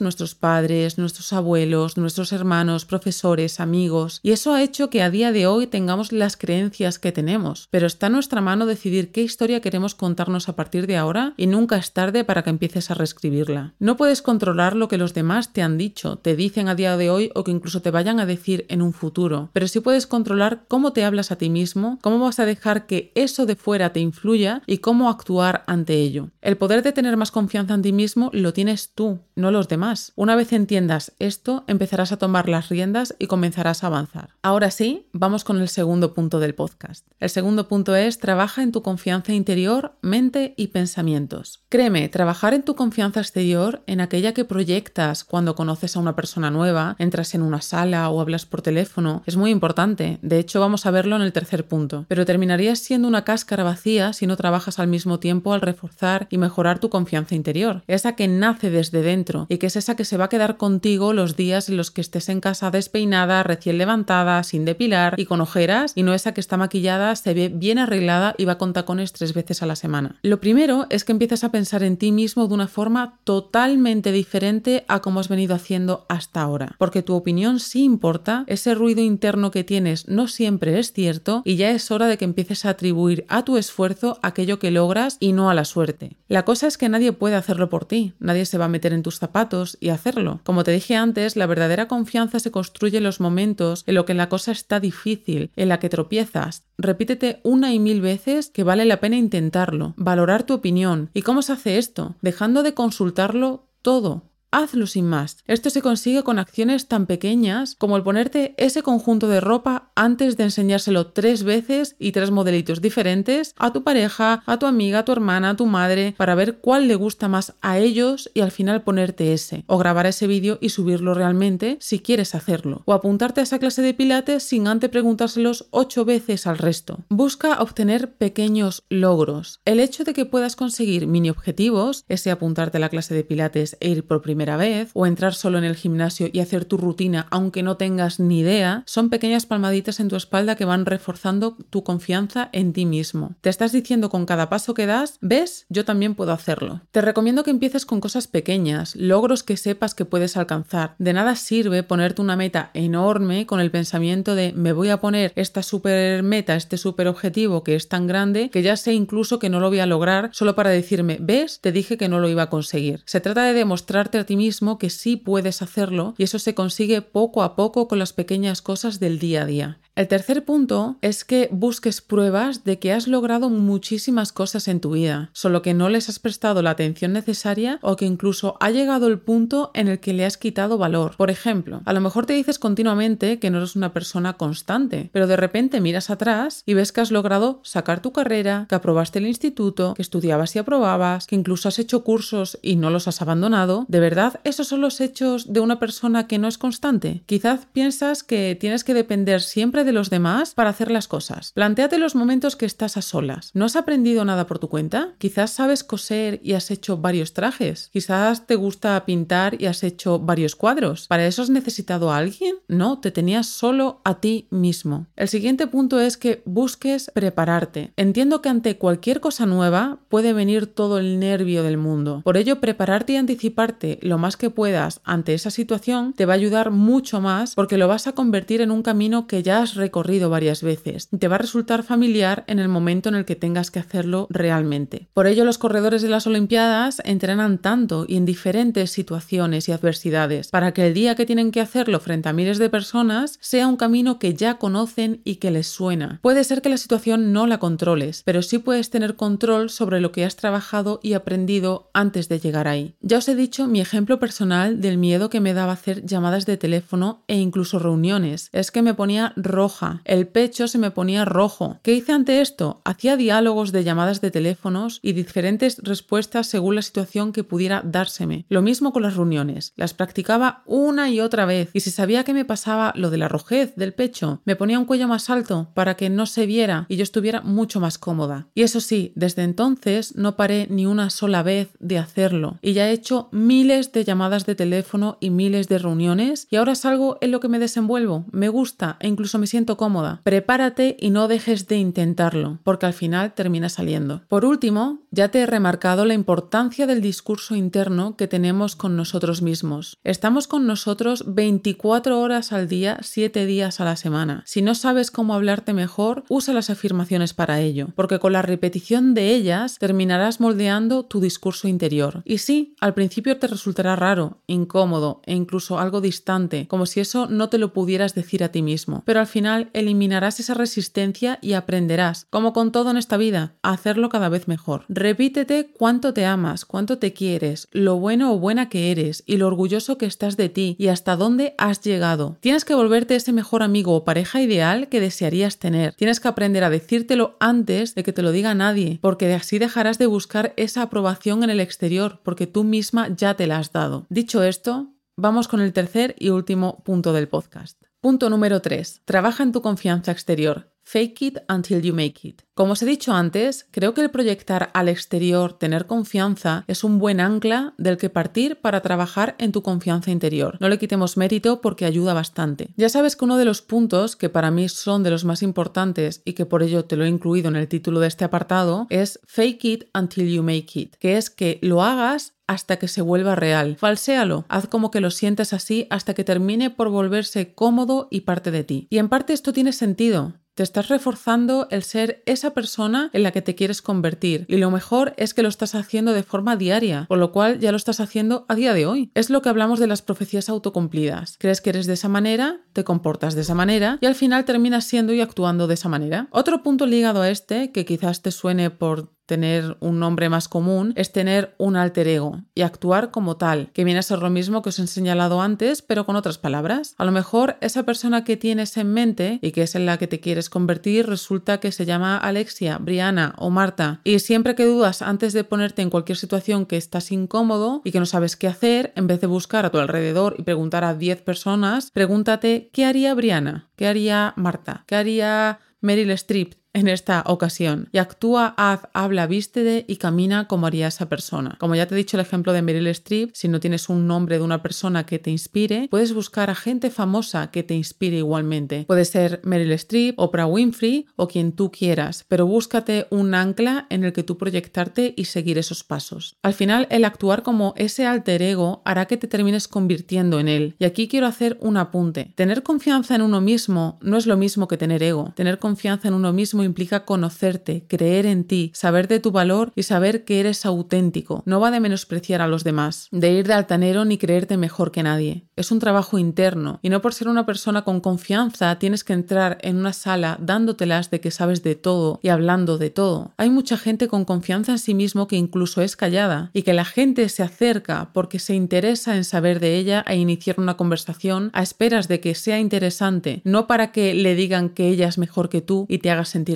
nuestros 0.00 0.34
padres, 0.34 0.98
nuestros 0.98 1.32
abuelos, 1.32 1.96
nuestros 1.96 2.32
hermanos, 2.32 2.84
profesores, 2.84 3.60
amigos, 3.60 4.20
y 4.22 4.32
eso 4.32 4.52
ha 4.52 4.62
hecho 4.62 4.90
que 4.90 5.02
a 5.02 5.10
día 5.10 5.32
de 5.32 5.46
hoy 5.46 5.66
tengamos 5.66 6.12
las 6.12 6.36
creencias 6.36 6.98
que 6.98 7.12
tenemos. 7.12 7.68
Pero 7.70 7.86
está 7.86 8.06
en 8.06 8.14
nuestra 8.14 8.40
mano 8.40 8.66
decidir 8.66 9.10
qué 9.10 9.22
historia 9.22 9.60
queremos 9.60 9.94
contarnos 9.94 10.48
a 10.48 10.56
partir 10.56 10.86
de 10.86 10.96
ahora 10.96 11.34
y 11.36 11.46
nunca 11.46 11.76
es 11.76 11.92
tarde 11.92 12.24
para 12.24 12.42
que 12.42 12.50
empieces 12.50 12.90
a 12.90 12.94
reescribirla. 12.94 13.74
No 13.78 13.96
puedes 13.96 14.22
controlar 14.22 14.76
lo 14.76 14.88
que 14.88 14.98
los 14.98 15.14
demás 15.14 15.52
te 15.52 15.62
han 15.62 15.78
dicho, 15.78 16.18
te 16.18 16.36
dicen 16.36 16.68
a 16.68 16.74
día 16.74 16.96
de 16.96 17.10
hoy 17.10 17.30
o 17.34 17.44
que 17.44 17.50
incluso 17.50 17.80
te 17.82 17.90
vayan 17.90 18.20
a 18.20 18.26
decir 18.26 18.66
en 18.68 18.82
un 18.82 18.92
futuro, 18.92 19.50
pero 19.52 19.66
sí 19.66 19.80
puedes 19.80 20.06
controlar 20.06 20.64
cómo 20.68 20.92
te 20.92 21.04
hablas 21.04 21.32
a 21.32 21.36
ti 21.36 21.50
mismo, 21.50 21.98
cómo 22.02 22.18
vas 22.18 22.38
a 22.38 22.46
dejar 22.46 22.86
que 22.86 23.12
eso 23.14 23.46
de 23.46 23.56
fuera 23.56 23.92
te 23.92 24.00
influya 24.00 24.62
y 24.66 24.78
cómo 24.78 25.08
actuar 25.08 25.64
ante 25.66 25.94
ello. 25.94 26.30
El 26.42 26.56
poder 26.56 26.82
de 26.82 26.92
tener 26.92 27.16
más 27.16 27.30
confianza 27.30 27.74
en 27.74 27.82
ti 27.82 27.92
mismo 27.92 28.30
lo 28.32 28.52
tienes 28.52 28.92
tú, 28.94 29.20
no 29.38 29.50
los 29.50 29.68
demás. 29.68 30.12
Una 30.16 30.36
vez 30.36 30.52
entiendas 30.52 31.12
esto, 31.18 31.64
empezarás 31.68 32.12
a 32.12 32.18
tomar 32.18 32.48
las 32.48 32.68
riendas 32.68 33.14
y 33.18 33.28
comenzarás 33.28 33.84
a 33.84 33.86
avanzar. 33.86 34.30
Ahora 34.42 34.70
sí, 34.70 35.06
vamos 35.12 35.44
con 35.44 35.60
el 35.60 35.68
segundo 35.68 36.12
punto 36.12 36.40
del 36.40 36.54
podcast. 36.54 37.06
El 37.20 37.30
segundo 37.30 37.68
punto 37.68 37.94
es 37.94 38.18
trabaja 38.18 38.62
en 38.62 38.72
tu 38.72 38.82
confianza 38.82 39.32
interior, 39.32 39.92
mente 40.02 40.54
y 40.56 40.68
pensamientos. 40.68 41.62
Créeme, 41.68 42.08
trabajar 42.08 42.52
en 42.52 42.64
tu 42.64 42.74
confianza 42.74 43.20
exterior, 43.20 43.82
en 43.86 44.00
aquella 44.00 44.34
que 44.34 44.44
proyectas 44.44 45.22
cuando 45.24 45.54
conoces 45.54 45.96
a 45.96 46.00
una 46.00 46.16
persona 46.16 46.50
nueva, 46.50 46.96
entras 46.98 47.34
en 47.34 47.42
una 47.42 47.60
sala 47.60 48.08
o 48.10 48.20
hablas 48.20 48.44
por 48.44 48.62
teléfono, 48.62 49.22
es 49.26 49.36
muy 49.36 49.50
importante. 49.50 50.18
De 50.22 50.38
hecho, 50.38 50.60
vamos 50.60 50.84
a 50.84 50.90
verlo 50.90 51.16
en 51.16 51.22
el 51.22 51.32
tercer 51.32 51.66
punto. 51.66 52.06
Pero 52.08 52.26
terminarías 52.26 52.80
siendo 52.80 53.06
una 53.06 53.24
cáscara 53.24 53.62
vacía 53.62 54.12
si 54.12 54.26
no 54.26 54.36
trabajas 54.36 54.78
al 54.80 54.88
mismo 54.88 55.20
tiempo 55.20 55.52
al 55.52 55.60
reforzar 55.60 56.26
y 56.30 56.38
mejorar 56.38 56.80
tu 56.80 56.90
confianza 56.90 57.36
interior, 57.36 57.84
esa 57.86 58.16
que 58.16 58.26
nace 58.26 58.70
desde 58.70 59.02
dentro 59.02 59.27
y 59.48 59.58
que 59.58 59.66
es 59.66 59.76
esa 59.76 59.96
que 59.96 60.04
se 60.04 60.16
va 60.16 60.26
a 60.26 60.28
quedar 60.28 60.56
contigo 60.56 61.12
los 61.12 61.36
días 61.36 61.68
en 61.68 61.76
los 61.76 61.90
que 61.90 62.00
estés 62.00 62.28
en 62.28 62.40
casa 62.40 62.70
despeinada, 62.70 63.42
recién 63.42 63.78
levantada, 63.78 64.42
sin 64.42 64.64
depilar 64.64 65.14
y 65.18 65.26
con 65.26 65.40
ojeras 65.40 65.92
y 65.94 66.02
no 66.02 66.14
esa 66.14 66.34
que 66.34 66.40
está 66.40 66.56
maquillada, 66.56 67.14
se 67.16 67.34
ve 67.34 67.48
bien 67.48 67.78
arreglada 67.78 68.34
y 68.38 68.44
va 68.44 68.58
con 68.58 68.72
tacones 68.72 69.12
tres 69.12 69.34
veces 69.34 69.62
a 69.62 69.66
la 69.66 69.76
semana. 69.76 70.16
Lo 70.22 70.40
primero 70.40 70.86
es 70.90 71.04
que 71.04 71.12
empieces 71.12 71.44
a 71.44 71.50
pensar 71.50 71.82
en 71.82 71.96
ti 71.96 72.12
mismo 72.12 72.48
de 72.48 72.54
una 72.54 72.68
forma 72.68 73.18
totalmente 73.24 74.12
diferente 74.12 74.84
a 74.88 75.00
como 75.00 75.20
has 75.20 75.28
venido 75.28 75.54
haciendo 75.54 76.06
hasta 76.08 76.40
ahora, 76.40 76.74
porque 76.78 77.02
tu 77.02 77.14
opinión 77.14 77.60
sí 77.60 77.84
importa, 77.84 78.44
ese 78.46 78.74
ruido 78.74 79.02
interno 79.02 79.50
que 79.50 79.64
tienes 79.64 80.08
no 80.08 80.28
siempre 80.28 80.78
es 80.78 80.92
cierto 80.92 81.42
y 81.44 81.56
ya 81.56 81.70
es 81.70 81.90
hora 81.90 82.06
de 82.06 82.18
que 82.18 82.24
empieces 82.24 82.64
a 82.64 82.70
atribuir 82.70 83.24
a 83.28 83.44
tu 83.44 83.56
esfuerzo 83.56 84.18
aquello 84.22 84.58
que 84.58 84.70
logras 84.70 85.16
y 85.20 85.32
no 85.32 85.50
a 85.50 85.54
la 85.54 85.64
suerte. 85.64 86.16
La 86.28 86.44
cosa 86.44 86.66
es 86.66 86.78
que 86.78 86.88
nadie 86.88 87.12
puede 87.12 87.36
hacerlo 87.36 87.68
por 87.68 87.84
ti, 87.84 88.14
nadie 88.18 88.44
se 88.44 88.58
va 88.58 88.66
a 88.66 88.68
meter 88.68 88.92
en 88.92 89.02
tus 89.02 89.17
zapatos 89.18 89.76
y 89.80 89.90
hacerlo. 89.90 90.40
Como 90.44 90.64
te 90.64 90.72
dije 90.72 90.96
antes, 90.96 91.36
la 91.36 91.46
verdadera 91.46 91.88
confianza 91.88 92.40
se 92.40 92.50
construye 92.50 92.98
en 92.98 93.04
los 93.04 93.20
momentos 93.20 93.84
en 93.86 93.94
los 93.94 94.04
que 94.04 94.14
la 94.14 94.28
cosa 94.28 94.52
está 94.52 94.80
difícil, 94.80 95.50
en 95.56 95.68
la 95.68 95.78
que 95.80 95.88
tropiezas. 95.88 96.64
Repítete 96.76 97.40
una 97.44 97.72
y 97.72 97.78
mil 97.78 98.00
veces 98.00 98.50
que 98.50 98.64
vale 98.64 98.84
la 98.84 99.00
pena 99.00 99.16
intentarlo, 99.16 99.94
valorar 99.96 100.44
tu 100.44 100.54
opinión. 100.54 101.10
¿Y 101.14 101.22
cómo 101.22 101.42
se 101.42 101.52
hace 101.52 101.78
esto? 101.78 102.16
Dejando 102.22 102.62
de 102.62 102.74
consultarlo 102.74 103.68
todo 103.82 104.28
hazlo 104.50 104.86
sin 104.86 105.06
más. 105.06 105.38
Esto 105.46 105.70
se 105.70 105.82
consigue 105.82 106.22
con 106.22 106.38
acciones 106.38 106.88
tan 106.88 107.06
pequeñas 107.06 107.74
como 107.76 107.96
el 107.96 108.02
ponerte 108.02 108.54
ese 108.56 108.82
conjunto 108.82 109.28
de 109.28 109.40
ropa 109.40 109.90
antes 109.94 110.36
de 110.36 110.44
enseñárselo 110.44 111.08
tres 111.08 111.42
veces 111.42 111.96
y 111.98 112.12
tres 112.12 112.30
modelitos 112.30 112.80
diferentes 112.80 113.54
a 113.58 113.72
tu 113.72 113.84
pareja, 113.84 114.42
a 114.46 114.58
tu 114.58 114.66
amiga, 114.66 115.00
a 115.00 115.04
tu 115.04 115.12
hermana, 115.12 115.50
a 115.50 115.56
tu 115.56 115.66
madre, 115.66 116.14
para 116.16 116.34
ver 116.34 116.58
cuál 116.58 116.88
le 116.88 116.94
gusta 116.94 117.28
más 117.28 117.54
a 117.60 117.78
ellos 117.78 118.30
y 118.34 118.40
al 118.40 118.50
final 118.50 118.82
ponerte 118.82 119.32
ese. 119.32 119.64
O 119.66 119.78
grabar 119.78 120.06
ese 120.06 120.26
vídeo 120.26 120.58
y 120.60 120.70
subirlo 120.70 121.14
realmente 121.14 121.76
si 121.80 122.00
quieres 122.00 122.34
hacerlo. 122.34 122.82
O 122.86 122.92
apuntarte 122.92 123.40
a 123.40 123.44
esa 123.44 123.58
clase 123.58 123.82
de 123.82 123.94
pilates 123.94 124.42
sin 124.42 124.66
antes 124.66 124.90
preguntárselos 124.90 125.66
ocho 125.70 126.04
veces 126.04 126.46
al 126.46 126.58
resto. 126.58 127.04
Busca 127.08 127.60
obtener 127.60 128.14
pequeños 128.14 128.84
logros. 128.88 129.60
El 129.64 129.80
hecho 129.80 130.04
de 130.04 130.14
que 130.14 130.24
puedas 130.24 130.56
conseguir 130.56 131.06
mini 131.06 131.30
objetivos, 131.30 132.04
ese 132.08 132.30
apuntarte 132.30 132.78
a 132.78 132.80
la 132.80 132.88
clase 132.88 133.14
de 133.14 133.24
pilates 133.24 133.76
e 133.80 133.90
ir 133.90 134.06
por 134.06 134.22
primera 134.22 134.37
vez, 134.44 134.90
o 134.94 135.06
entrar 135.06 135.34
solo 135.34 135.58
en 135.58 135.64
el 135.64 135.76
gimnasio 135.76 136.28
y 136.32 136.40
hacer 136.40 136.64
tu 136.64 136.76
rutina 136.76 137.26
aunque 137.30 137.62
no 137.62 137.76
tengas 137.76 138.20
ni 138.20 138.40
idea, 138.40 138.82
son 138.86 139.10
pequeñas 139.10 139.46
palmaditas 139.46 140.00
en 140.00 140.08
tu 140.08 140.16
espalda 140.16 140.56
que 140.56 140.64
van 140.64 140.86
reforzando 140.86 141.56
tu 141.70 141.82
confianza 141.82 142.48
en 142.52 142.72
ti 142.72 142.86
mismo. 142.86 143.34
Te 143.40 143.50
estás 143.50 143.72
diciendo 143.72 144.10
con 144.10 144.26
cada 144.26 144.48
paso 144.48 144.74
que 144.74 144.86
das, 144.86 145.18
ves, 145.20 145.66
yo 145.68 145.84
también 145.84 146.14
puedo 146.14 146.32
hacerlo. 146.32 146.80
Te 146.90 147.00
recomiendo 147.00 147.44
que 147.44 147.50
empieces 147.50 147.86
con 147.86 148.00
cosas 148.00 148.26
pequeñas, 148.26 148.96
logros 148.96 149.42
que 149.42 149.56
sepas 149.56 149.94
que 149.94 150.04
puedes 150.04 150.36
alcanzar. 150.36 150.94
De 150.98 151.12
nada 151.12 151.36
sirve 151.36 151.82
ponerte 151.82 152.22
una 152.22 152.36
meta 152.36 152.70
enorme 152.74 153.46
con 153.46 153.60
el 153.60 153.70
pensamiento 153.70 154.34
de 154.34 154.52
me 154.52 154.72
voy 154.72 154.90
a 154.90 155.00
poner 155.00 155.32
esta 155.36 155.62
super 155.62 156.22
meta, 156.22 156.56
este 156.56 156.76
super 156.76 157.08
objetivo 157.08 157.64
que 157.64 157.74
es 157.74 157.88
tan 157.88 158.06
grande 158.06 158.50
que 158.50 158.62
ya 158.62 158.76
sé 158.76 158.92
incluso 158.92 159.38
que 159.38 159.50
no 159.50 159.60
lo 159.60 159.68
voy 159.68 159.80
a 159.80 159.86
lograr 159.86 160.30
solo 160.32 160.54
para 160.54 160.70
decirme, 160.70 161.18
ves, 161.20 161.60
te 161.60 161.72
dije 161.72 161.96
que 161.96 162.08
no 162.08 162.20
lo 162.20 162.28
iba 162.28 162.44
a 162.44 162.50
conseguir. 162.50 163.02
Se 163.06 163.20
trata 163.20 163.42
de 163.44 163.54
demostrarte 163.54 164.18
ti 164.28 164.36
mismo 164.36 164.78
que 164.78 164.90
sí 164.90 165.16
puedes 165.16 165.62
hacerlo 165.62 166.14
y 166.18 166.24
eso 166.24 166.38
se 166.38 166.54
consigue 166.54 167.00
poco 167.00 167.42
a 167.42 167.56
poco 167.56 167.88
con 167.88 167.98
las 167.98 168.12
pequeñas 168.12 168.60
cosas 168.60 169.00
del 169.00 169.18
día 169.18 169.42
a 169.42 169.46
día. 169.46 169.80
El 169.98 170.06
tercer 170.06 170.44
punto 170.44 170.96
es 171.02 171.24
que 171.24 171.48
busques 171.50 172.02
pruebas 172.02 172.62
de 172.62 172.78
que 172.78 172.92
has 172.92 173.08
logrado 173.08 173.50
muchísimas 173.50 174.32
cosas 174.32 174.68
en 174.68 174.78
tu 174.78 174.92
vida, 174.92 175.30
solo 175.32 175.60
que 175.60 175.74
no 175.74 175.88
les 175.88 176.08
has 176.08 176.20
prestado 176.20 176.62
la 176.62 176.70
atención 176.70 177.12
necesaria 177.12 177.80
o 177.82 177.96
que 177.96 178.04
incluso 178.04 178.56
ha 178.60 178.70
llegado 178.70 179.08
el 179.08 179.18
punto 179.18 179.72
en 179.74 179.88
el 179.88 179.98
que 179.98 180.12
le 180.12 180.24
has 180.24 180.36
quitado 180.36 180.78
valor. 180.78 181.16
Por 181.16 181.30
ejemplo, 181.30 181.82
a 181.84 181.92
lo 181.92 182.00
mejor 182.00 182.26
te 182.26 182.34
dices 182.34 182.60
continuamente 182.60 183.40
que 183.40 183.50
no 183.50 183.58
eres 183.58 183.74
una 183.74 183.92
persona 183.92 184.34
constante, 184.34 185.10
pero 185.12 185.26
de 185.26 185.36
repente 185.36 185.80
miras 185.80 186.10
atrás 186.10 186.62
y 186.64 186.74
ves 186.74 186.92
que 186.92 187.00
has 187.00 187.10
logrado 187.10 187.58
sacar 187.64 188.00
tu 188.00 188.12
carrera, 188.12 188.66
que 188.68 188.76
aprobaste 188.76 189.18
el 189.18 189.26
instituto, 189.26 189.94
que 189.94 190.02
estudiabas 190.02 190.54
y 190.54 190.60
aprobabas, 190.60 191.26
que 191.26 191.34
incluso 191.34 191.66
has 191.66 191.80
hecho 191.80 192.04
cursos 192.04 192.56
y 192.62 192.76
no 192.76 192.90
los 192.90 193.08
has 193.08 193.20
abandonado. 193.20 193.84
¿De 193.88 193.98
verdad 193.98 194.38
esos 194.44 194.68
son 194.68 194.80
los 194.80 195.00
hechos 195.00 195.52
de 195.52 195.58
una 195.58 195.80
persona 195.80 196.28
que 196.28 196.38
no 196.38 196.46
es 196.46 196.56
constante? 196.56 197.24
Quizás 197.26 197.66
piensas 197.72 198.22
que 198.22 198.56
tienes 198.60 198.84
que 198.84 198.94
depender 198.94 199.40
siempre 199.40 199.82
de 199.87 199.87
de 199.88 199.94
los 199.94 200.10
demás 200.10 200.52
para 200.52 200.68
hacer 200.68 200.90
las 200.90 201.08
cosas. 201.08 201.52
Plantéate 201.52 201.96
los 201.96 202.14
momentos 202.14 202.56
que 202.56 202.66
estás 202.66 202.98
a 202.98 203.02
solas. 203.02 203.50
¿No 203.54 203.64
has 203.64 203.74
aprendido 203.74 204.22
nada 204.26 204.46
por 204.46 204.58
tu 204.58 204.68
cuenta? 204.68 205.14
Quizás 205.16 205.50
sabes 205.50 205.82
coser 205.82 206.40
y 206.42 206.52
has 206.52 206.70
hecho 206.70 206.98
varios 206.98 207.32
trajes. 207.32 207.88
Quizás 207.90 208.46
te 208.46 208.54
gusta 208.54 209.02
pintar 209.06 209.60
y 209.60 209.64
has 209.64 209.82
hecho 209.82 210.18
varios 210.18 210.56
cuadros. 210.56 211.06
¿Para 211.06 211.26
eso 211.26 211.40
has 211.40 211.48
necesitado 211.48 212.12
a 212.12 212.18
alguien? 212.18 212.56
No, 212.68 212.98
te 212.98 213.10
tenías 213.10 213.46
solo 213.46 214.02
a 214.04 214.20
ti 214.20 214.46
mismo. 214.50 215.06
El 215.16 215.28
siguiente 215.28 215.66
punto 215.66 216.00
es 216.00 216.18
que 216.18 216.42
busques 216.44 217.10
prepararte. 217.14 217.92
Entiendo 217.96 218.42
que 218.42 218.50
ante 218.50 218.76
cualquier 218.76 219.20
cosa 219.20 219.46
nueva 219.46 220.00
puede 220.10 220.34
venir 220.34 220.66
todo 220.66 220.98
el 220.98 221.18
nervio 221.18 221.62
del 221.62 221.78
mundo. 221.78 222.20
Por 222.24 222.36
ello, 222.36 222.60
prepararte 222.60 223.14
y 223.14 223.16
anticiparte 223.16 223.98
lo 224.02 224.18
más 224.18 224.36
que 224.36 224.50
puedas 224.50 225.00
ante 225.04 225.32
esa 225.32 225.50
situación 225.50 226.12
te 226.12 226.26
va 226.26 226.34
a 226.34 226.36
ayudar 226.36 226.70
mucho 226.70 227.20
más 227.20 227.54
porque 227.54 227.78
lo 227.78 227.88
vas 227.88 228.06
a 228.06 228.12
convertir 228.12 228.60
en 228.60 228.70
un 228.70 228.82
camino 228.82 229.26
que 229.26 229.42
ya 229.42 229.62
has 229.62 229.74
recorrido 229.78 230.28
varias 230.28 230.62
veces 230.62 231.08
y 231.10 231.16
te 231.16 231.28
va 231.28 231.36
a 231.36 231.38
resultar 231.38 231.82
familiar 231.82 232.44
en 232.46 232.58
el 232.58 232.68
momento 232.68 233.08
en 233.08 233.14
el 233.14 233.24
que 233.24 233.36
tengas 233.36 233.70
que 233.70 233.78
hacerlo 233.78 234.26
realmente. 234.30 235.08
Por 235.14 235.26
ello, 235.26 235.44
los 235.44 235.56
corredores 235.56 236.02
de 236.02 236.08
las 236.08 236.26
Olimpiadas 236.26 237.00
entrenan 237.04 237.58
tanto 237.58 238.04
y 238.06 238.16
en 238.16 238.26
diferentes 238.26 238.90
situaciones 238.90 239.68
y 239.68 239.72
adversidades 239.72 240.50
para 240.50 240.72
que 240.72 240.86
el 240.86 240.94
día 240.94 241.14
que 241.14 241.26
tienen 241.26 241.50
que 241.50 241.60
hacerlo 241.60 242.00
frente 242.00 242.28
a 242.28 242.32
miles 242.32 242.58
de 242.58 242.68
personas 242.68 243.38
sea 243.40 243.66
un 243.66 243.76
camino 243.76 244.18
que 244.18 244.34
ya 244.34 244.58
conocen 244.58 245.22
y 245.24 245.36
que 245.36 245.50
les 245.50 245.66
suena. 245.66 246.18
Puede 246.22 246.44
ser 246.44 246.60
que 246.60 246.68
la 246.68 246.76
situación 246.76 247.32
no 247.32 247.46
la 247.46 247.58
controles, 247.58 248.22
pero 248.24 248.42
sí 248.42 248.58
puedes 248.58 248.90
tener 248.90 249.16
control 249.16 249.70
sobre 249.70 250.00
lo 250.00 250.12
que 250.12 250.24
has 250.24 250.36
trabajado 250.36 251.00
y 251.02 251.14
aprendido 251.14 251.90
antes 251.94 252.28
de 252.28 252.38
llegar 252.38 252.68
ahí. 252.68 252.94
Ya 253.00 253.18
os 253.18 253.28
he 253.28 253.34
dicho 253.34 253.66
mi 253.66 253.80
ejemplo 253.80 254.18
personal 254.18 254.80
del 254.80 254.98
miedo 254.98 255.30
que 255.30 255.40
me 255.40 255.54
daba 255.54 255.72
hacer 255.72 256.04
llamadas 256.04 256.46
de 256.46 256.56
teléfono 256.56 257.24
e 257.28 257.36
incluso 257.36 257.78
reuniones. 257.78 258.48
Es 258.52 258.70
que 258.70 258.82
me 258.82 258.94
ponía 258.94 259.32
rojo 259.58 259.78
el 260.04 260.26
pecho 260.26 260.68
se 260.68 260.78
me 260.78 260.90
ponía 260.90 261.24
rojo. 261.24 261.78
¿Qué 261.82 261.94
hice 261.94 262.12
ante 262.12 262.40
esto? 262.40 262.80
Hacía 262.84 263.16
diálogos 263.16 263.72
de 263.72 263.84
llamadas 263.84 264.20
de 264.20 264.30
teléfonos 264.30 265.00
y 265.02 265.12
diferentes 265.12 265.78
respuestas 265.82 266.46
según 266.46 266.74
la 266.74 266.82
situación 266.82 267.32
que 267.32 267.44
pudiera 267.44 267.82
dárseme. 267.84 268.44
Lo 268.48 268.62
mismo 268.62 268.92
con 268.92 269.02
las 269.02 269.16
reuniones. 269.16 269.72
Las 269.76 269.94
practicaba 269.94 270.62
una 270.64 271.10
y 271.10 271.20
otra 271.20 271.44
vez 271.44 271.70
y 271.72 271.80
si 271.80 271.90
sabía 271.90 272.24
que 272.24 272.34
me 272.34 272.44
pasaba 272.44 272.92
lo 272.94 273.10
de 273.10 273.18
la 273.18 273.28
rojez 273.28 273.74
del 273.76 273.94
pecho, 273.94 274.40
me 274.44 274.56
ponía 274.56 274.78
un 274.78 274.84
cuello 274.84 275.08
más 275.08 275.28
alto 275.28 275.68
para 275.74 275.94
que 275.94 276.08
no 276.08 276.26
se 276.26 276.46
viera 276.46 276.86
y 276.88 276.96
yo 276.96 277.02
estuviera 277.02 277.40
mucho 277.40 277.80
más 277.80 277.98
cómoda. 277.98 278.46
Y 278.54 278.62
eso 278.62 278.80
sí, 278.80 279.12
desde 279.16 279.42
entonces 279.42 280.14
no 280.16 280.36
paré 280.36 280.66
ni 280.70 280.86
una 280.86 281.10
sola 281.10 281.42
vez 281.42 281.70
de 281.80 281.98
hacerlo 281.98 282.58
y 282.62 282.72
ya 282.72 282.88
he 282.88 282.92
hecho 282.92 283.28
miles 283.32 283.92
de 283.92 284.04
llamadas 284.04 284.46
de 284.46 284.54
teléfono 284.54 285.18
y 285.20 285.30
miles 285.30 285.68
de 285.68 285.78
reuniones 285.78 286.46
y 286.50 286.56
ahora 286.56 286.72
es 286.72 286.84
algo 286.84 287.18
en 287.20 287.32
lo 287.32 287.40
que 287.40 287.48
me 287.48 287.58
desenvuelvo, 287.58 288.24
me 288.30 288.48
gusta 288.48 288.96
e 289.00 289.08
incluso 289.08 289.38
me 289.38 289.47
siento 289.48 289.76
cómoda. 289.76 290.20
Prepárate 290.22 290.96
y 291.00 291.10
no 291.10 291.26
dejes 291.26 291.66
de 291.66 291.76
intentarlo, 291.76 292.60
porque 292.62 292.86
al 292.86 292.92
final 292.92 293.34
termina 293.34 293.68
saliendo. 293.68 294.22
Por 294.28 294.44
último, 294.44 295.00
ya 295.18 295.32
te 295.32 295.40
he 295.40 295.46
remarcado 295.46 296.04
la 296.04 296.14
importancia 296.14 296.86
del 296.86 297.00
discurso 297.00 297.56
interno 297.56 298.16
que 298.16 298.28
tenemos 298.28 298.76
con 298.76 298.94
nosotros 298.94 299.42
mismos. 299.42 299.98
Estamos 300.04 300.46
con 300.46 300.64
nosotros 300.64 301.24
24 301.26 302.20
horas 302.20 302.52
al 302.52 302.68
día, 302.68 302.98
7 303.02 303.44
días 303.44 303.80
a 303.80 303.84
la 303.84 303.96
semana. 303.96 304.44
Si 304.46 304.62
no 304.62 304.76
sabes 304.76 305.10
cómo 305.10 305.34
hablarte 305.34 305.72
mejor, 305.72 306.22
usa 306.28 306.54
las 306.54 306.70
afirmaciones 306.70 307.34
para 307.34 307.60
ello, 307.60 307.88
porque 307.96 308.20
con 308.20 308.32
la 308.32 308.42
repetición 308.42 309.12
de 309.12 309.34
ellas 309.34 309.76
terminarás 309.80 310.38
moldeando 310.38 311.04
tu 311.04 311.18
discurso 311.18 311.66
interior. 311.66 312.22
Y 312.24 312.38
sí, 312.38 312.76
al 312.78 312.94
principio 312.94 313.38
te 313.38 313.48
resultará 313.48 313.96
raro, 313.96 314.38
incómodo 314.46 315.20
e 315.26 315.34
incluso 315.34 315.80
algo 315.80 316.00
distante, 316.00 316.68
como 316.68 316.86
si 316.86 317.00
eso 317.00 317.26
no 317.26 317.48
te 317.48 317.58
lo 317.58 317.72
pudieras 317.72 318.14
decir 318.14 318.44
a 318.44 318.52
ti 318.52 318.62
mismo, 318.62 319.02
pero 319.04 319.18
al 319.18 319.26
final 319.26 319.68
eliminarás 319.72 320.38
esa 320.38 320.54
resistencia 320.54 321.40
y 321.42 321.54
aprenderás, 321.54 322.28
como 322.30 322.52
con 322.52 322.70
todo 322.70 322.92
en 322.92 322.96
esta 322.96 323.16
vida, 323.16 323.56
a 323.64 323.72
hacerlo 323.72 324.10
cada 324.10 324.28
vez 324.28 324.46
mejor. 324.46 324.84
Repítete 325.08 325.70
cuánto 325.72 326.12
te 326.12 326.26
amas, 326.26 326.66
cuánto 326.66 326.98
te 326.98 327.14
quieres, 327.14 327.66
lo 327.72 327.98
bueno 327.98 328.30
o 328.30 328.38
buena 328.38 328.68
que 328.68 328.90
eres 328.90 329.22
y 329.24 329.38
lo 329.38 329.46
orgulloso 329.46 329.96
que 329.96 330.04
estás 330.04 330.36
de 330.36 330.50
ti 330.50 330.76
y 330.78 330.88
hasta 330.88 331.16
dónde 331.16 331.54
has 331.56 331.80
llegado. 331.80 332.36
Tienes 332.40 332.66
que 332.66 332.74
volverte 332.74 333.16
ese 333.16 333.32
mejor 333.32 333.62
amigo 333.62 333.94
o 333.94 334.04
pareja 334.04 334.42
ideal 334.42 334.90
que 334.90 335.00
desearías 335.00 335.58
tener. 335.58 335.94
Tienes 335.94 336.20
que 336.20 336.28
aprender 336.28 336.62
a 336.62 336.68
decírtelo 336.68 337.38
antes 337.40 337.94
de 337.94 338.02
que 338.02 338.12
te 338.12 338.20
lo 338.20 338.32
diga 338.32 338.54
nadie, 338.54 338.98
porque 339.00 339.32
así 339.32 339.58
dejarás 339.58 339.96
de 339.96 340.04
buscar 340.04 340.52
esa 340.58 340.82
aprobación 340.82 341.42
en 341.42 341.48
el 341.48 341.60
exterior, 341.60 342.20
porque 342.22 342.46
tú 342.46 342.62
misma 342.62 343.08
ya 343.08 343.32
te 343.32 343.46
la 343.46 343.56
has 343.56 343.72
dado. 343.72 344.04
Dicho 344.10 344.42
esto, 344.42 344.92
vamos 345.16 345.48
con 345.48 345.62
el 345.62 345.72
tercer 345.72 346.16
y 346.18 346.28
último 346.28 346.82
punto 346.84 347.14
del 347.14 347.28
podcast. 347.28 347.87
Punto 348.00 348.30
número 348.30 348.62
3. 348.62 349.02
Trabaja 349.04 349.42
en 349.42 349.50
tu 349.50 349.60
confianza 349.60 350.12
exterior. 350.12 350.70
Fake 350.84 351.20
it 351.20 351.38
until 351.48 351.82
you 351.82 351.92
make 351.92 352.26
it. 352.26 352.42
Como 352.54 352.74
os 352.74 352.82
he 352.82 352.86
dicho 352.86 353.12
antes, 353.12 353.66
creo 353.72 353.92
que 353.92 354.02
el 354.02 354.10
proyectar 354.10 354.70
al 354.72 354.88
exterior, 354.88 355.58
tener 355.58 355.86
confianza, 355.86 356.64
es 356.68 356.84
un 356.84 357.00
buen 357.00 357.18
ancla 357.18 357.74
del 357.76 357.96
que 357.96 358.08
partir 358.08 358.60
para 358.60 358.82
trabajar 358.82 359.34
en 359.40 359.50
tu 359.50 359.62
confianza 359.62 360.12
interior. 360.12 360.56
No 360.60 360.68
le 360.68 360.78
quitemos 360.78 361.16
mérito 361.16 361.60
porque 361.60 361.86
ayuda 361.86 362.14
bastante. 362.14 362.68
Ya 362.76 362.88
sabes 362.88 363.16
que 363.16 363.24
uno 363.24 363.36
de 363.36 363.44
los 363.44 363.62
puntos 363.62 364.14
que 364.14 364.30
para 364.30 364.52
mí 364.52 364.68
son 364.68 365.02
de 365.02 365.10
los 365.10 365.24
más 365.24 365.42
importantes 365.42 366.22
y 366.24 366.34
que 366.34 366.46
por 366.46 366.62
ello 366.62 366.84
te 366.84 366.96
lo 366.96 367.04
he 367.04 367.08
incluido 367.08 367.48
en 367.48 367.56
el 367.56 367.66
título 367.66 367.98
de 367.98 368.06
este 368.06 368.24
apartado 368.24 368.86
es 368.90 369.18
Fake 369.26 369.64
it 369.64 369.84
until 369.92 370.32
you 370.32 370.44
make 370.44 370.78
it, 370.78 370.94
que 371.00 371.16
es 371.16 371.30
que 371.30 371.58
lo 371.62 371.82
hagas 371.82 372.37
hasta 372.48 372.78
que 372.78 372.88
se 372.88 373.02
vuelva 373.02 373.36
real. 373.36 373.76
Falséalo, 373.78 374.44
haz 374.48 374.66
como 374.66 374.90
que 374.90 375.00
lo 375.00 375.12
sientes 375.12 375.52
así 375.52 375.86
hasta 375.90 376.14
que 376.14 376.24
termine 376.24 376.70
por 376.70 376.88
volverse 376.88 377.54
cómodo 377.54 378.08
y 378.10 378.22
parte 378.22 378.50
de 378.50 378.64
ti. 378.64 378.88
Y 378.90 378.98
en 378.98 379.08
parte 379.08 379.34
esto 379.34 379.52
tiene 379.52 379.72
sentido. 379.72 380.34
Te 380.58 380.64
estás 380.64 380.88
reforzando 380.88 381.68
el 381.70 381.84
ser 381.84 382.20
esa 382.26 382.52
persona 382.52 383.10
en 383.12 383.22
la 383.22 383.30
que 383.30 383.42
te 383.42 383.54
quieres 383.54 383.80
convertir 383.80 384.44
y 384.48 384.56
lo 384.56 384.72
mejor 384.72 385.14
es 385.16 385.32
que 385.32 385.44
lo 385.44 385.48
estás 385.48 385.76
haciendo 385.76 386.12
de 386.12 386.24
forma 386.24 386.56
diaria, 386.56 387.06
por 387.06 387.18
lo 387.18 387.30
cual 387.30 387.60
ya 387.60 387.70
lo 387.70 387.76
estás 387.76 388.00
haciendo 388.00 388.44
a 388.48 388.56
día 388.56 388.74
de 388.74 388.84
hoy. 388.84 389.12
Es 389.14 389.30
lo 389.30 389.40
que 389.40 389.50
hablamos 389.50 389.78
de 389.78 389.86
las 389.86 390.02
profecías 390.02 390.48
autocumplidas. 390.48 391.36
Crees 391.38 391.60
que 391.60 391.70
eres 391.70 391.86
de 391.86 391.92
esa 391.92 392.08
manera, 392.08 392.62
te 392.72 392.82
comportas 392.82 393.36
de 393.36 393.42
esa 393.42 393.54
manera 393.54 393.98
y 394.00 394.06
al 394.06 394.16
final 394.16 394.44
terminas 394.44 394.84
siendo 394.84 395.12
y 395.12 395.20
actuando 395.20 395.68
de 395.68 395.74
esa 395.74 395.88
manera. 395.88 396.26
Otro 396.32 396.64
punto 396.64 396.86
ligado 396.86 397.22
a 397.22 397.30
este, 397.30 397.70
que 397.70 397.84
quizás 397.84 398.22
te 398.22 398.32
suene 398.32 398.70
por 398.70 399.12
tener 399.28 399.76
un 399.80 400.00
nombre 400.00 400.30
más 400.30 400.48
común, 400.48 400.94
es 400.96 401.12
tener 401.12 401.54
un 401.58 401.76
alter 401.76 402.08
ego 402.08 402.40
y 402.54 402.62
actuar 402.62 403.10
como 403.10 403.36
tal, 403.36 403.70
que 403.74 403.84
viene 403.84 404.00
a 404.00 404.02
ser 404.02 404.20
lo 404.20 404.30
mismo 404.30 404.62
que 404.62 404.70
os 404.70 404.78
he 404.78 404.86
señalado 404.86 405.42
antes, 405.42 405.82
pero 405.82 406.06
con 406.06 406.16
otras 406.16 406.38
palabras. 406.38 406.94
A 406.96 407.04
lo 407.04 407.12
mejor 407.12 407.58
esa 407.60 407.82
persona 407.82 408.24
que 408.24 408.38
tienes 408.38 408.76
en 408.78 408.90
mente 408.90 409.38
y 409.42 409.52
que 409.52 409.62
es 409.62 409.74
en 409.74 409.84
la 409.84 409.98
que 409.98 410.06
te 410.06 410.18
quieres 410.18 410.48
convertir 410.48 411.06
resulta 411.06 411.60
que 411.60 411.72
se 411.72 411.84
llama 411.84 412.16
Alexia, 412.16 412.78
Briana 412.78 413.34
o 413.36 413.50
Marta. 413.50 414.00
Y 414.02 414.18
siempre 414.20 414.54
que 414.54 414.64
dudas 414.64 415.02
antes 415.02 415.34
de 415.34 415.44
ponerte 415.44 415.82
en 415.82 415.90
cualquier 415.90 416.16
situación 416.16 416.64
que 416.64 416.78
estás 416.78 417.12
incómodo 417.12 417.82
y 417.84 417.92
que 417.92 418.00
no 418.00 418.06
sabes 418.06 418.34
qué 418.34 418.48
hacer, 418.48 418.94
en 418.96 419.06
vez 419.06 419.20
de 419.20 419.26
buscar 419.26 419.66
a 419.66 419.70
tu 419.70 419.76
alrededor 419.76 420.36
y 420.38 420.42
preguntar 420.42 420.84
a 420.84 420.94
10 420.94 421.20
personas, 421.20 421.90
pregúntate 421.90 422.70
¿qué 422.72 422.86
haría 422.86 423.12
Briana? 423.12 423.68
¿Qué 423.76 423.86
haría 423.86 424.32
Marta? 424.36 424.84
¿Qué 424.86 424.96
haría 424.96 425.60
Meryl 425.82 426.10
Streep? 426.12 426.54
En 426.72 426.88
esta 426.88 427.22
ocasión 427.26 427.88
y 427.92 427.98
actúa, 427.98 428.54
haz, 428.56 428.88
habla, 428.92 429.26
vístede 429.26 429.84
y 429.88 429.96
camina 429.96 430.46
como 430.46 430.66
haría 430.66 430.88
esa 430.88 431.08
persona. 431.08 431.56
Como 431.58 431.74
ya 431.74 431.86
te 431.86 431.94
he 431.94 431.98
dicho 431.98 432.16
el 432.16 432.22
ejemplo 432.22 432.52
de 432.52 432.62
Meryl 432.62 432.86
Streep, 432.88 433.30
si 433.34 433.48
no 433.48 433.60
tienes 433.60 433.88
un 433.88 434.06
nombre 434.06 434.38
de 434.38 434.44
una 434.44 434.62
persona 434.62 435.06
que 435.06 435.18
te 435.18 435.30
inspire, 435.30 435.88
puedes 435.90 436.12
buscar 436.12 436.50
a 436.50 436.54
gente 436.54 436.90
famosa 436.90 437.50
que 437.50 437.62
te 437.62 437.74
inspire 437.74 438.18
igualmente. 438.18 438.84
Puede 438.86 439.04
ser 439.04 439.40
Meryl 439.44 439.72
Streep, 439.72 440.18
Oprah 440.18 440.46
Winfrey 440.46 441.06
o 441.16 441.28
quien 441.28 441.52
tú 441.52 441.70
quieras, 441.70 442.24
pero 442.28 442.46
búscate 442.46 443.06
un 443.10 443.34
ancla 443.34 443.86
en 443.90 444.04
el 444.04 444.12
que 444.12 444.22
tú 444.22 444.38
proyectarte 444.38 445.14
y 445.16 445.24
seguir 445.24 445.58
esos 445.58 445.84
pasos. 445.84 446.36
Al 446.42 446.54
final, 446.54 446.86
el 446.90 447.04
actuar 447.04 447.42
como 447.42 447.74
ese 447.76 448.06
alter 448.06 448.42
ego 448.42 448.82
hará 448.84 449.06
que 449.06 449.16
te 449.16 449.28
termines 449.28 449.68
convirtiendo 449.68 450.38
en 450.40 450.48
él. 450.48 450.76
Y 450.78 450.84
aquí 450.84 451.08
quiero 451.08 451.26
hacer 451.26 451.58
un 451.60 451.76
apunte. 451.76 452.32
Tener 452.34 452.62
confianza 452.62 453.14
en 453.14 453.22
uno 453.22 453.40
mismo 453.40 453.98
no 454.02 454.16
es 454.16 454.26
lo 454.26 454.36
mismo 454.36 454.68
que 454.68 454.76
tener 454.76 455.02
ego. 455.02 455.32
Tener 455.34 455.58
confianza 455.58 456.08
en 456.08 456.14
uno 456.14 456.32
mismo 456.32 456.57
implica 456.64 457.04
conocerte, 457.04 457.84
creer 457.88 458.26
en 458.26 458.44
ti, 458.44 458.72
saber 458.74 459.08
de 459.08 459.20
tu 459.20 459.30
valor 459.30 459.72
y 459.74 459.82
saber 459.82 460.24
que 460.24 460.40
eres 460.40 460.66
auténtico. 460.66 461.42
No 461.46 461.60
va 461.60 461.70
de 461.70 461.80
menospreciar 461.80 462.42
a 462.42 462.48
los 462.48 462.64
demás, 462.64 463.08
de 463.10 463.32
ir 463.32 463.46
de 463.46 463.54
altanero 463.54 464.04
ni 464.04 464.18
creerte 464.18 464.56
mejor 464.56 464.92
que 464.92 465.02
nadie. 465.02 465.46
Es 465.56 465.72
un 465.72 465.78
trabajo 465.78 466.18
interno 466.18 466.78
y 466.82 466.88
no 466.88 467.02
por 467.02 467.14
ser 467.14 467.28
una 467.28 467.46
persona 467.46 467.82
con 467.82 468.00
confianza 468.00 468.78
tienes 468.78 469.04
que 469.04 469.12
entrar 469.12 469.58
en 469.62 469.76
una 469.76 469.92
sala 469.92 470.38
dándotelas 470.40 471.10
de 471.10 471.20
que 471.20 471.30
sabes 471.30 471.62
de 471.62 471.74
todo 471.74 472.20
y 472.22 472.28
hablando 472.28 472.78
de 472.78 472.90
todo. 472.90 473.32
Hay 473.36 473.50
mucha 473.50 473.76
gente 473.76 474.08
con 474.08 474.24
confianza 474.24 474.72
en 474.72 474.78
sí 474.78 474.94
mismo 474.94 475.26
que 475.26 475.36
incluso 475.36 475.82
es 475.82 475.96
callada 475.96 476.50
y 476.52 476.62
que 476.62 476.72
la 476.72 476.84
gente 476.84 477.28
se 477.28 477.42
acerca 477.42 478.10
porque 478.12 478.38
se 478.38 478.54
interesa 478.54 479.16
en 479.16 479.24
saber 479.24 479.60
de 479.60 479.76
ella 479.76 480.04
e 480.06 480.16
iniciar 480.16 480.60
una 480.60 480.76
conversación 480.76 481.50
a 481.52 481.62
esperas 481.62 482.08
de 482.08 482.20
que 482.20 482.34
sea 482.34 482.58
interesante, 482.60 483.42
no 483.44 483.66
para 483.66 483.92
que 483.92 484.14
le 484.14 484.34
digan 484.34 484.70
que 484.70 484.88
ella 484.88 485.08
es 485.08 485.18
mejor 485.18 485.48
que 485.48 485.60
tú 485.60 485.86
y 485.88 485.98
te 485.98 486.10
haga 486.10 486.24
sentir 486.24 486.47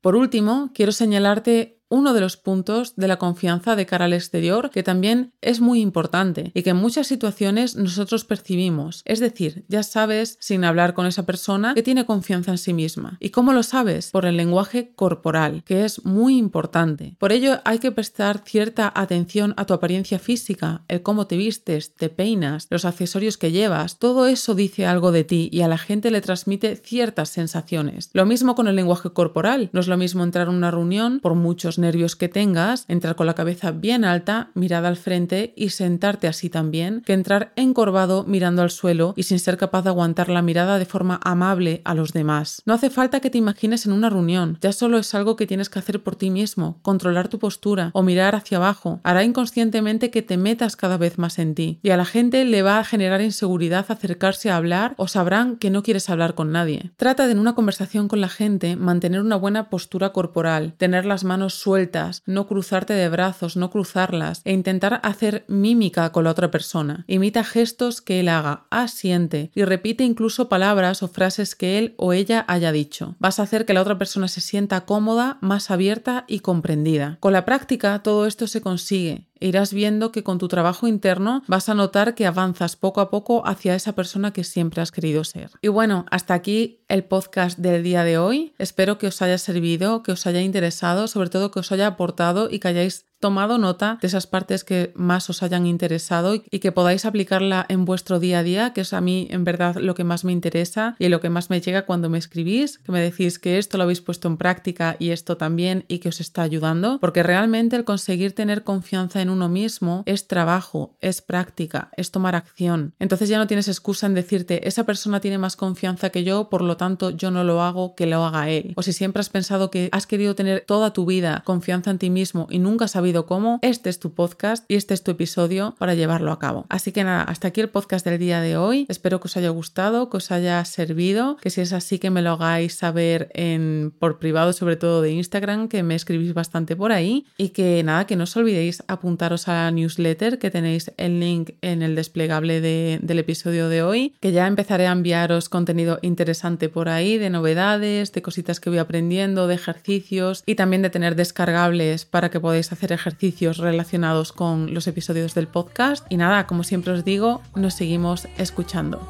Por 0.00 0.16
último, 0.16 0.70
quiero 0.74 0.92
señalarte 0.92 1.77
uno 1.88 2.14
de 2.14 2.20
los 2.20 2.36
puntos 2.36 2.94
de 2.96 3.08
la 3.08 3.16
confianza 3.16 3.76
de 3.76 3.86
cara 3.86 4.06
al 4.06 4.12
exterior 4.12 4.70
que 4.70 4.82
también 4.82 5.32
es 5.40 5.60
muy 5.60 5.80
importante 5.80 6.50
y 6.54 6.62
que 6.62 6.70
en 6.70 6.76
muchas 6.76 7.06
situaciones 7.06 7.76
nosotros 7.76 8.24
percibimos. 8.24 9.02
Es 9.04 9.20
decir, 9.20 9.64
ya 9.68 9.82
sabes, 9.82 10.36
sin 10.40 10.64
hablar 10.64 10.94
con 10.94 11.06
esa 11.06 11.24
persona, 11.24 11.74
que 11.74 11.82
tiene 11.82 12.06
confianza 12.06 12.50
en 12.50 12.58
sí 12.58 12.72
misma. 12.72 13.16
¿Y 13.20 13.30
cómo 13.30 13.52
lo 13.52 13.62
sabes? 13.62 14.10
Por 14.10 14.26
el 14.26 14.36
lenguaje 14.36 14.92
corporal, 14.94 15.62
que 15.64 15.84
es 15.84 16.04
muy 16.04 16.36
importante. 16.36 17.16
Por 17.18 17.32
ello 17.32 17.60
hay 17.64 17.78
que 17.78 17.92
prestar 17.92 18.42
cierta 18.44 18.92
atención 18.94 19.54
a 19.56 19.64
tu 19.64 19.74
apariencia 19.74 20.18
física, 20.18 20.84
el 20.88 21.02
cómo 21.02 21.26
te 21.26 21.36
vistes, 21.36 21.94
te 21.94 22.08
peinas, 22.08 22.66
los 22.70 22.84
accesorios 22.84 23.38
que 23.38 23.52
llevas. 23.52 23.98
Todo 23.98 24.26
eso 24.26 24.54
dice 24.54 24.86
algo 24.86 25.12
de 25.12 25.24
ti 25.24 25.48
y 25.52 25.62
a 25.62 25.68
la 25.68 25.78
gente 25.78 26.10
le 26.10 26.20
transmite 26.20 26.76
ciertas 26.76 27.30
sensaciones. 27.30 28.10
Lo 28.12 28.26
mismo 28.26 28.54
con 28.54 28.68
el 28.68 28.76
lenguaje 28.76 29.10
corporal. 29.10 29.70
No 29.72 29.80
es 29.80 29.88
lo 29.88 29.96
mismo 29.96 30.24
entrar 30.24 30.48
a 30.48 30.50
una 30.50 30.70
reunión 30.70 31.20
por 31.20 31.34
muchos 31.34 31.77
nervios 31.78 32.16
que 32.16 32.28
tengas, 32.28 32.84
entrar 32.88 33.16
con 33.16 33.26
la 33.26 33.34
cabeza 33.34 33.70
bien 33.70 34.04
alta, 34.04 34.50
mirada 34.54 34.88
al 34.88 34.96
frente 34.96 35.54
y 35.56 35.70
sentarte 35.70 36.26
así 36.26 36.50
también, 36.50 37.02
que 37.06 37.14
entrar 37.14 37.52
encorvado 37.56 38.24
mirando 38.24 38.62
al 38.62 38.70
suelo 38.70 39.14
y 39.16 39.22
sin 39.22 39.38
ser 39.38 39.56
capaz 39.56 39.82
de 39.82 39.90
aguantar 39.90 40.28
la 40.28 40.42
mirada 40.42 40.78
de 40.78 40.84
forma 40.84 41.20
amable 41.22 41.80
a 41.84 41.94
los 41.94 42.12
demás. 42.12 42.62
No 42.66 42.74
hace 42.74 42.90
falta 42.90 43.20
que 43.20 43.30
te 43.30 43.38
imagines 43.38 43.86
en 43.86 43.92
una 43.92 44.10
reunión, 44.10 44.58
ya 44.60 44.72
solo 44.72 44.98
es 44.98 45.14
algo 45.14 45.36
que 45.36 45.46
tienes 45.46 45.70
que 45.70 45.78
hacer 45.78 46.02
por 46.02 46.16
ti 46.16 46.30
mismo, 46.30 46.78
controlar 46.82 47.28
tu 47.28 47.38
postura 47.38 47.90
o 47.94 48.02
mirar 48.02 48.34
hacia 48.34 48.58
abajo. 48.58 49.00
Hará 49.04 49.24
inconscientemente 49.24 50.10
que 50.10 50.22
te 50.22 50.36
metas 50.36 50.76
cada 50.76 50.98
vez 50.98 51.18
más 51.18 51.38
en 51.38 51.54
ti 51.54 51.78
y 51.82 51.90
a 51.90 51.96
la 51.96 52.04
gente 52.04 52.44
le 52.44 52.62
va 52.62 52.78
a 52.78 52.84
generar 52.84 53.22
inseguridad 53.22 53.86
acercarse 53.88 54.50
a 54.50 54.56
hablar 54.56 54.94
o 54.96 55.08
sabrán 55.08 55.56
que 55.56 55.70
no 55.70 55.82
quieres 55.82 56.10
hablar 56.10 56.34
con 56.34 56.52
nadie. 56.52 56.92
Trata 56.96 57.26
de 57.26 57.38
en 57.38 57.42
una 57.42 57.54
conversación 57.54 58.08
con 58.08 58.20
la 58.20 58.28
gente 58.28 58.74
mantener 58.74 59.20
una 59.20 59.36
buena 59.36 59.70
postura 59.70 60.10
corporal, 60.10 60.74
tener 60.76 61.04
las 61.04 61.22
manos 61.22 61.54
sueltas, 61.68 62.22
no 62.24 62.46
cruzarte 62.46 62.94
de 62.94 63.10
brazos, 63.10 63.54
no 63.58 63.68
cruzarlas 63.70 64.40
e 64.46 64.54
intentar 64.54 65.00
hacer 65.02 65.44
mímica 65.48 66.12
con 66.12 66.24
la 66.24 66.30
otra 66.30 66.50
persona. 66.50 67.04
Imita 67.08 67.44
gestos 67.44 68.00
que 68.00 68.20
él 68.20 68.28
haga, 68.28 68.64
asiente 68.70 69.50
y 69.54 69.64
repite 69.64 70.02
incluso 70.02 70.48
palabras 70.48 71.02
o 71.02 71.08
frases 71.08 71.54
que 71.54 71.76
él 71.76 71.94
o 71.98 72.14
ella 72.14 72.46
haya 72.48 72.72
dicho. 72.72 73.16
Vas 73.18 73.38
a 73.38 73.42
hacer 73.42 73.66
que 73.66 73.74
la 73.74 73.82
otra 73.82 73.98
persona 73.98 74.28
se 74.28 74.40
sienta 74.40 74.86
cómoda, 74.86 75.36
más 75.42 75.70
abierta 75.70 76.24
y 76.26 76.40
comprendida. 76.40 77.18
Con 77.20 77.34
la 77.34 77.44
práctica 77.44 78.02
todo 78.02 78.26
esto 78.26 78.46
se 78.46 78.62
consigue 78.62 79.27
irás 79.40 79.72
viendo 79.72 80.12
que 80.12 80.22
con 80.22 80.38
tu 80.38 80.48
trabajo 80.48 80.86
interno 80.86 81.42
vas 81.46 81.68
a 81.68 81.74
notar 81.74 82.14
que 82.14 82.26
avanzas 82.26 82.76
poco 82.76 83.00
a 83.00 83.10
poco 83.10 83.46
hacia 83.46 83.74
esa 83.74 83.94
persona 83.94 84.32
que 84.32 84.44
siempre 84.44 84.82
has 84.82 84.92
querido 84.92 85.24
ser. 85.24 85.50
Y 85.62 85.68
bueno, 85.68 86.06
hasta 86.10 86.34
aquí 86.34 86.84
el 86.88 87.04
podcast 87.04 87.58
del 87.58 87.82
día 87.82 88.04
de 88.04 88.18
hoy. 88.18 88.54
Espero 88.58 88.98
que 88.98 89.06
os 89.06 89.22
haya 89.22 89.38
servido, 89.38 90.02
que 90.02 90.12
os 90.12 90.26
haya 90.26 90.42
interesado, 90.42 91.08
sobre 91.08 91.30
todo 91.30 91.50
que 91.50 91.60
os 91.60 91.72
haya 91.72 91.86
aportado 91.86 92.48
y 92.50 92.58
que 92.58 92.68
hayáis 92.68 93.07
tomado 93.20 93.58
nota 93.58 93.98
de 94.00 94.06
esas 94.06 94.26
partes 94.26 94.64
que 94.64 94.92
más 94.94 95.28
os 95.30 95.42
hayan 95.42 95.66
interesado 95.66 96.34
y 96.34 96.58
que 96.58 96.72
podáis 96.72 97.04
aplicarla 97.04 97.66
en 97.68 97.84
vuestro 97.84 98.20
día 98.20 98.40
a 98.40 98.42
día, 98.42 98.72
que 98.72 98.82
es 98.82 98.92
a 98.92 99.00
mí 99.00 99.28
en 99.30 99.44
verdad 99.44 99.76
lo 99.76 99.94
que 99.94 100.04
más 100.04 100.24
me 100.24 100.32
interesa 100.32 100.94
y 100.98 101.08
lo 101.08 101.20
que 101.20 101.30
más 101.30 101.50
me 101.50 101.60
llega 101.60 101.86
cuando 101.86 102.08
me 102.08 102.18
escribís, 102.18 102.78
que 102.78 102.92
me 102.92 103.00
decís 103.00 103.38
que 103.38 103.58
esto 103.58 103.76
lo 103.76 103.84
habéis 103.84 104.00
puesto 104.00 104.28
en 104.28 104.36
práctica 104.36 104.96
y 104.98 105.10
esto 105.10 105.36
también 105.36 105.84
y 105.88 105.98
que 105.98 106.08
os 106.08 106.20
está 106.20 106.42
ayudando, 106.42 106.98
porque 107.00 107.22
realmente 107.22 107.76
el 107.76 107.84
conseguir 107.84 108.34
tener 108.34 108.64
confianza 108.64 109.20
en 109.20 109.30
uno 109.30 109.48
mismo 109.48 110.02
es 110.06 110.26
trabajo, 110.26 110.96
es 111.00 111.22
práctica, 111.22 111.90
es 111.96 112.10
tomar 112.10 112.34
acción. 112.34 112.94
Entonces 112.98 113.28
ya 113.28 113.38
no 113.38 113.46
tienes 113.46 113.68
excusa 113.68 114.06
en 114.06 114.14
decirte, 114.14 114.68
esa 114.68 114.84
persona 114.84 115.20
tiene 115.20 115.38
más 115.38 115.56
confianza 115.56 116.10
que 116.10 116.24
yo, 116.24 116.48
por 116.48 116.62
lo 116.62 116.76
tanto 116.76 117.10
yo 117.10 117.30
no 117.30 117.44
lo 117.44 117.62
hago, 117.62 117.94
que 117.94 118.06
lo 118.06 118.24
haga 118.24 118.48
él. 118.48 118.72
O 118.76 118.82
si 118.82 118.92
siempre 118.92 119.20
has 119.20 119.28
pensado 119.28 119.70
que 119.70 119.88
has 119.92 120.06
querido 120.06 120.34
tener 120.34 120.64
toda 120.66 120.92
tu 120.92 121.06
vida 121.06 121.42
confianza 121.44 121.90
en 121.90 121.98
ti 121.98 122.10
mismo 122.10 122.46
y 122.50 122.58
nunca 122.58 122.84
has 122.84 122.96
cómo, 123.14 123.58
este 123.62 123.90
es 123.90 123.98
tu 123.98 124.12
podcast 124.12 124.64
y 124.68 124.76
este 124.76 124.94
es 124.94 125.02
tu 125.02 125.10
episodio 125.10 125.74
para 125.78 125.94
llevarlo 125.94 126.32
a 126.32 126.38
cabo. 126.38 126.66
Así 126.68 126.92
que 126.92 127.04
nada, 127.04 127.22
hasta 127.22 127.48
aquí 127.48 127.60
el 127.60 127.68
podcast 127.68 128.04
del 128.04 128.18
día 128.18 128.40
de 128.40 128.56
hoy. 128.56 128.86
Espero 128.88 129.20
que 129.20 129.26
os 129.26 129.36
haya 129.36 129.48
gustado, 129.50 130.10
que 130.10 130.18
os 130.18 130.30
haya 130.30 130.64
servido, 130.64 131.36
que 131.36 131.50
si 131.50 131.60
es 131.60 131.72
así 131.72 131.98
que 131.98 132.10
me 132.10 132.22
lo 132.22 132.32
hagáis 132.32 132.74
saber 132.74 133.30
en, 133.34 133.92
por 133.98 134.18
privado, 134.18 134.52
sobre 134.52 134.76
todo 134.76 135.02
de 135.02 135.12
Instagram, 135.12 135.68
que 135.68 135.82
me 135.82 135.94
escribís 135.94 136.34
bastante 136.34 136.76
por 136.76 136.92
ahí 136.92 137.26
y 137.36 137.50
que 137.50 137.82
nada, 137.82 138.06
que 138.06 138.16
no 138.16 138.24
os 138.24 138.36
olvidéis 138.36 138.82
apuntaros 138.88 139.48
a 139.48 139.54
la 139.54 139.70
newsletter 139.70 140.38
que 140.38 140.50
tenéis 140.50 140.92
el 140.96 141.20
link 141.20 141.50
en 141.62 141.82
el 141.82 141.94
desplegable 141.94 142.60
del 142.60 143.18
episodio 143.18 143.68
de 143.68 143.82
hoy, 143.82 144.14
que 144.20 144.32
ya 144.32 144.46
empezaré 144.46 144.86
a 144.86 144.92
enviaros 144.92 145.48
contenido 145.48 145.98
interesante 146.02 146.68
por 146.68 146.88
ahí, 146.88 147.18
de 147.18 147.30
novedades, 147.30 148.12
de 148.12 148.22
cositas 148.22 148.60
que 148.60 148.70
voy 148.70 148.78
aprendiendo, 148.78 149.46
de 149.46 149.54
ejercicios 149.54 150.42
y 150.46 150.54
también 150.54 150.82
de 150.82 150.90
tener 150.90 151.16
descargables 151.16 152.04
para 152.04 152.30
que 152.30 152.40
podáis 152.40 152.72
hacer 152.72 152.92
ejercicios 152.98 153.58
relacionados 153.58 154.32
con 154.32 154.74
los 154.74 154.86
episodios 154.86 155.34
del 155.34 155.46
podcast. 155.46 156.04
Y 156.10 156.16
nada, 156.16 156.46
como 156.46 156.64
siempre 156.64 156.92
os 156.92 157.04
digo, 157.04 157.42
nos 157.54 157.74
seguimos 157.74 158.28
escuchando. 158.36 159.00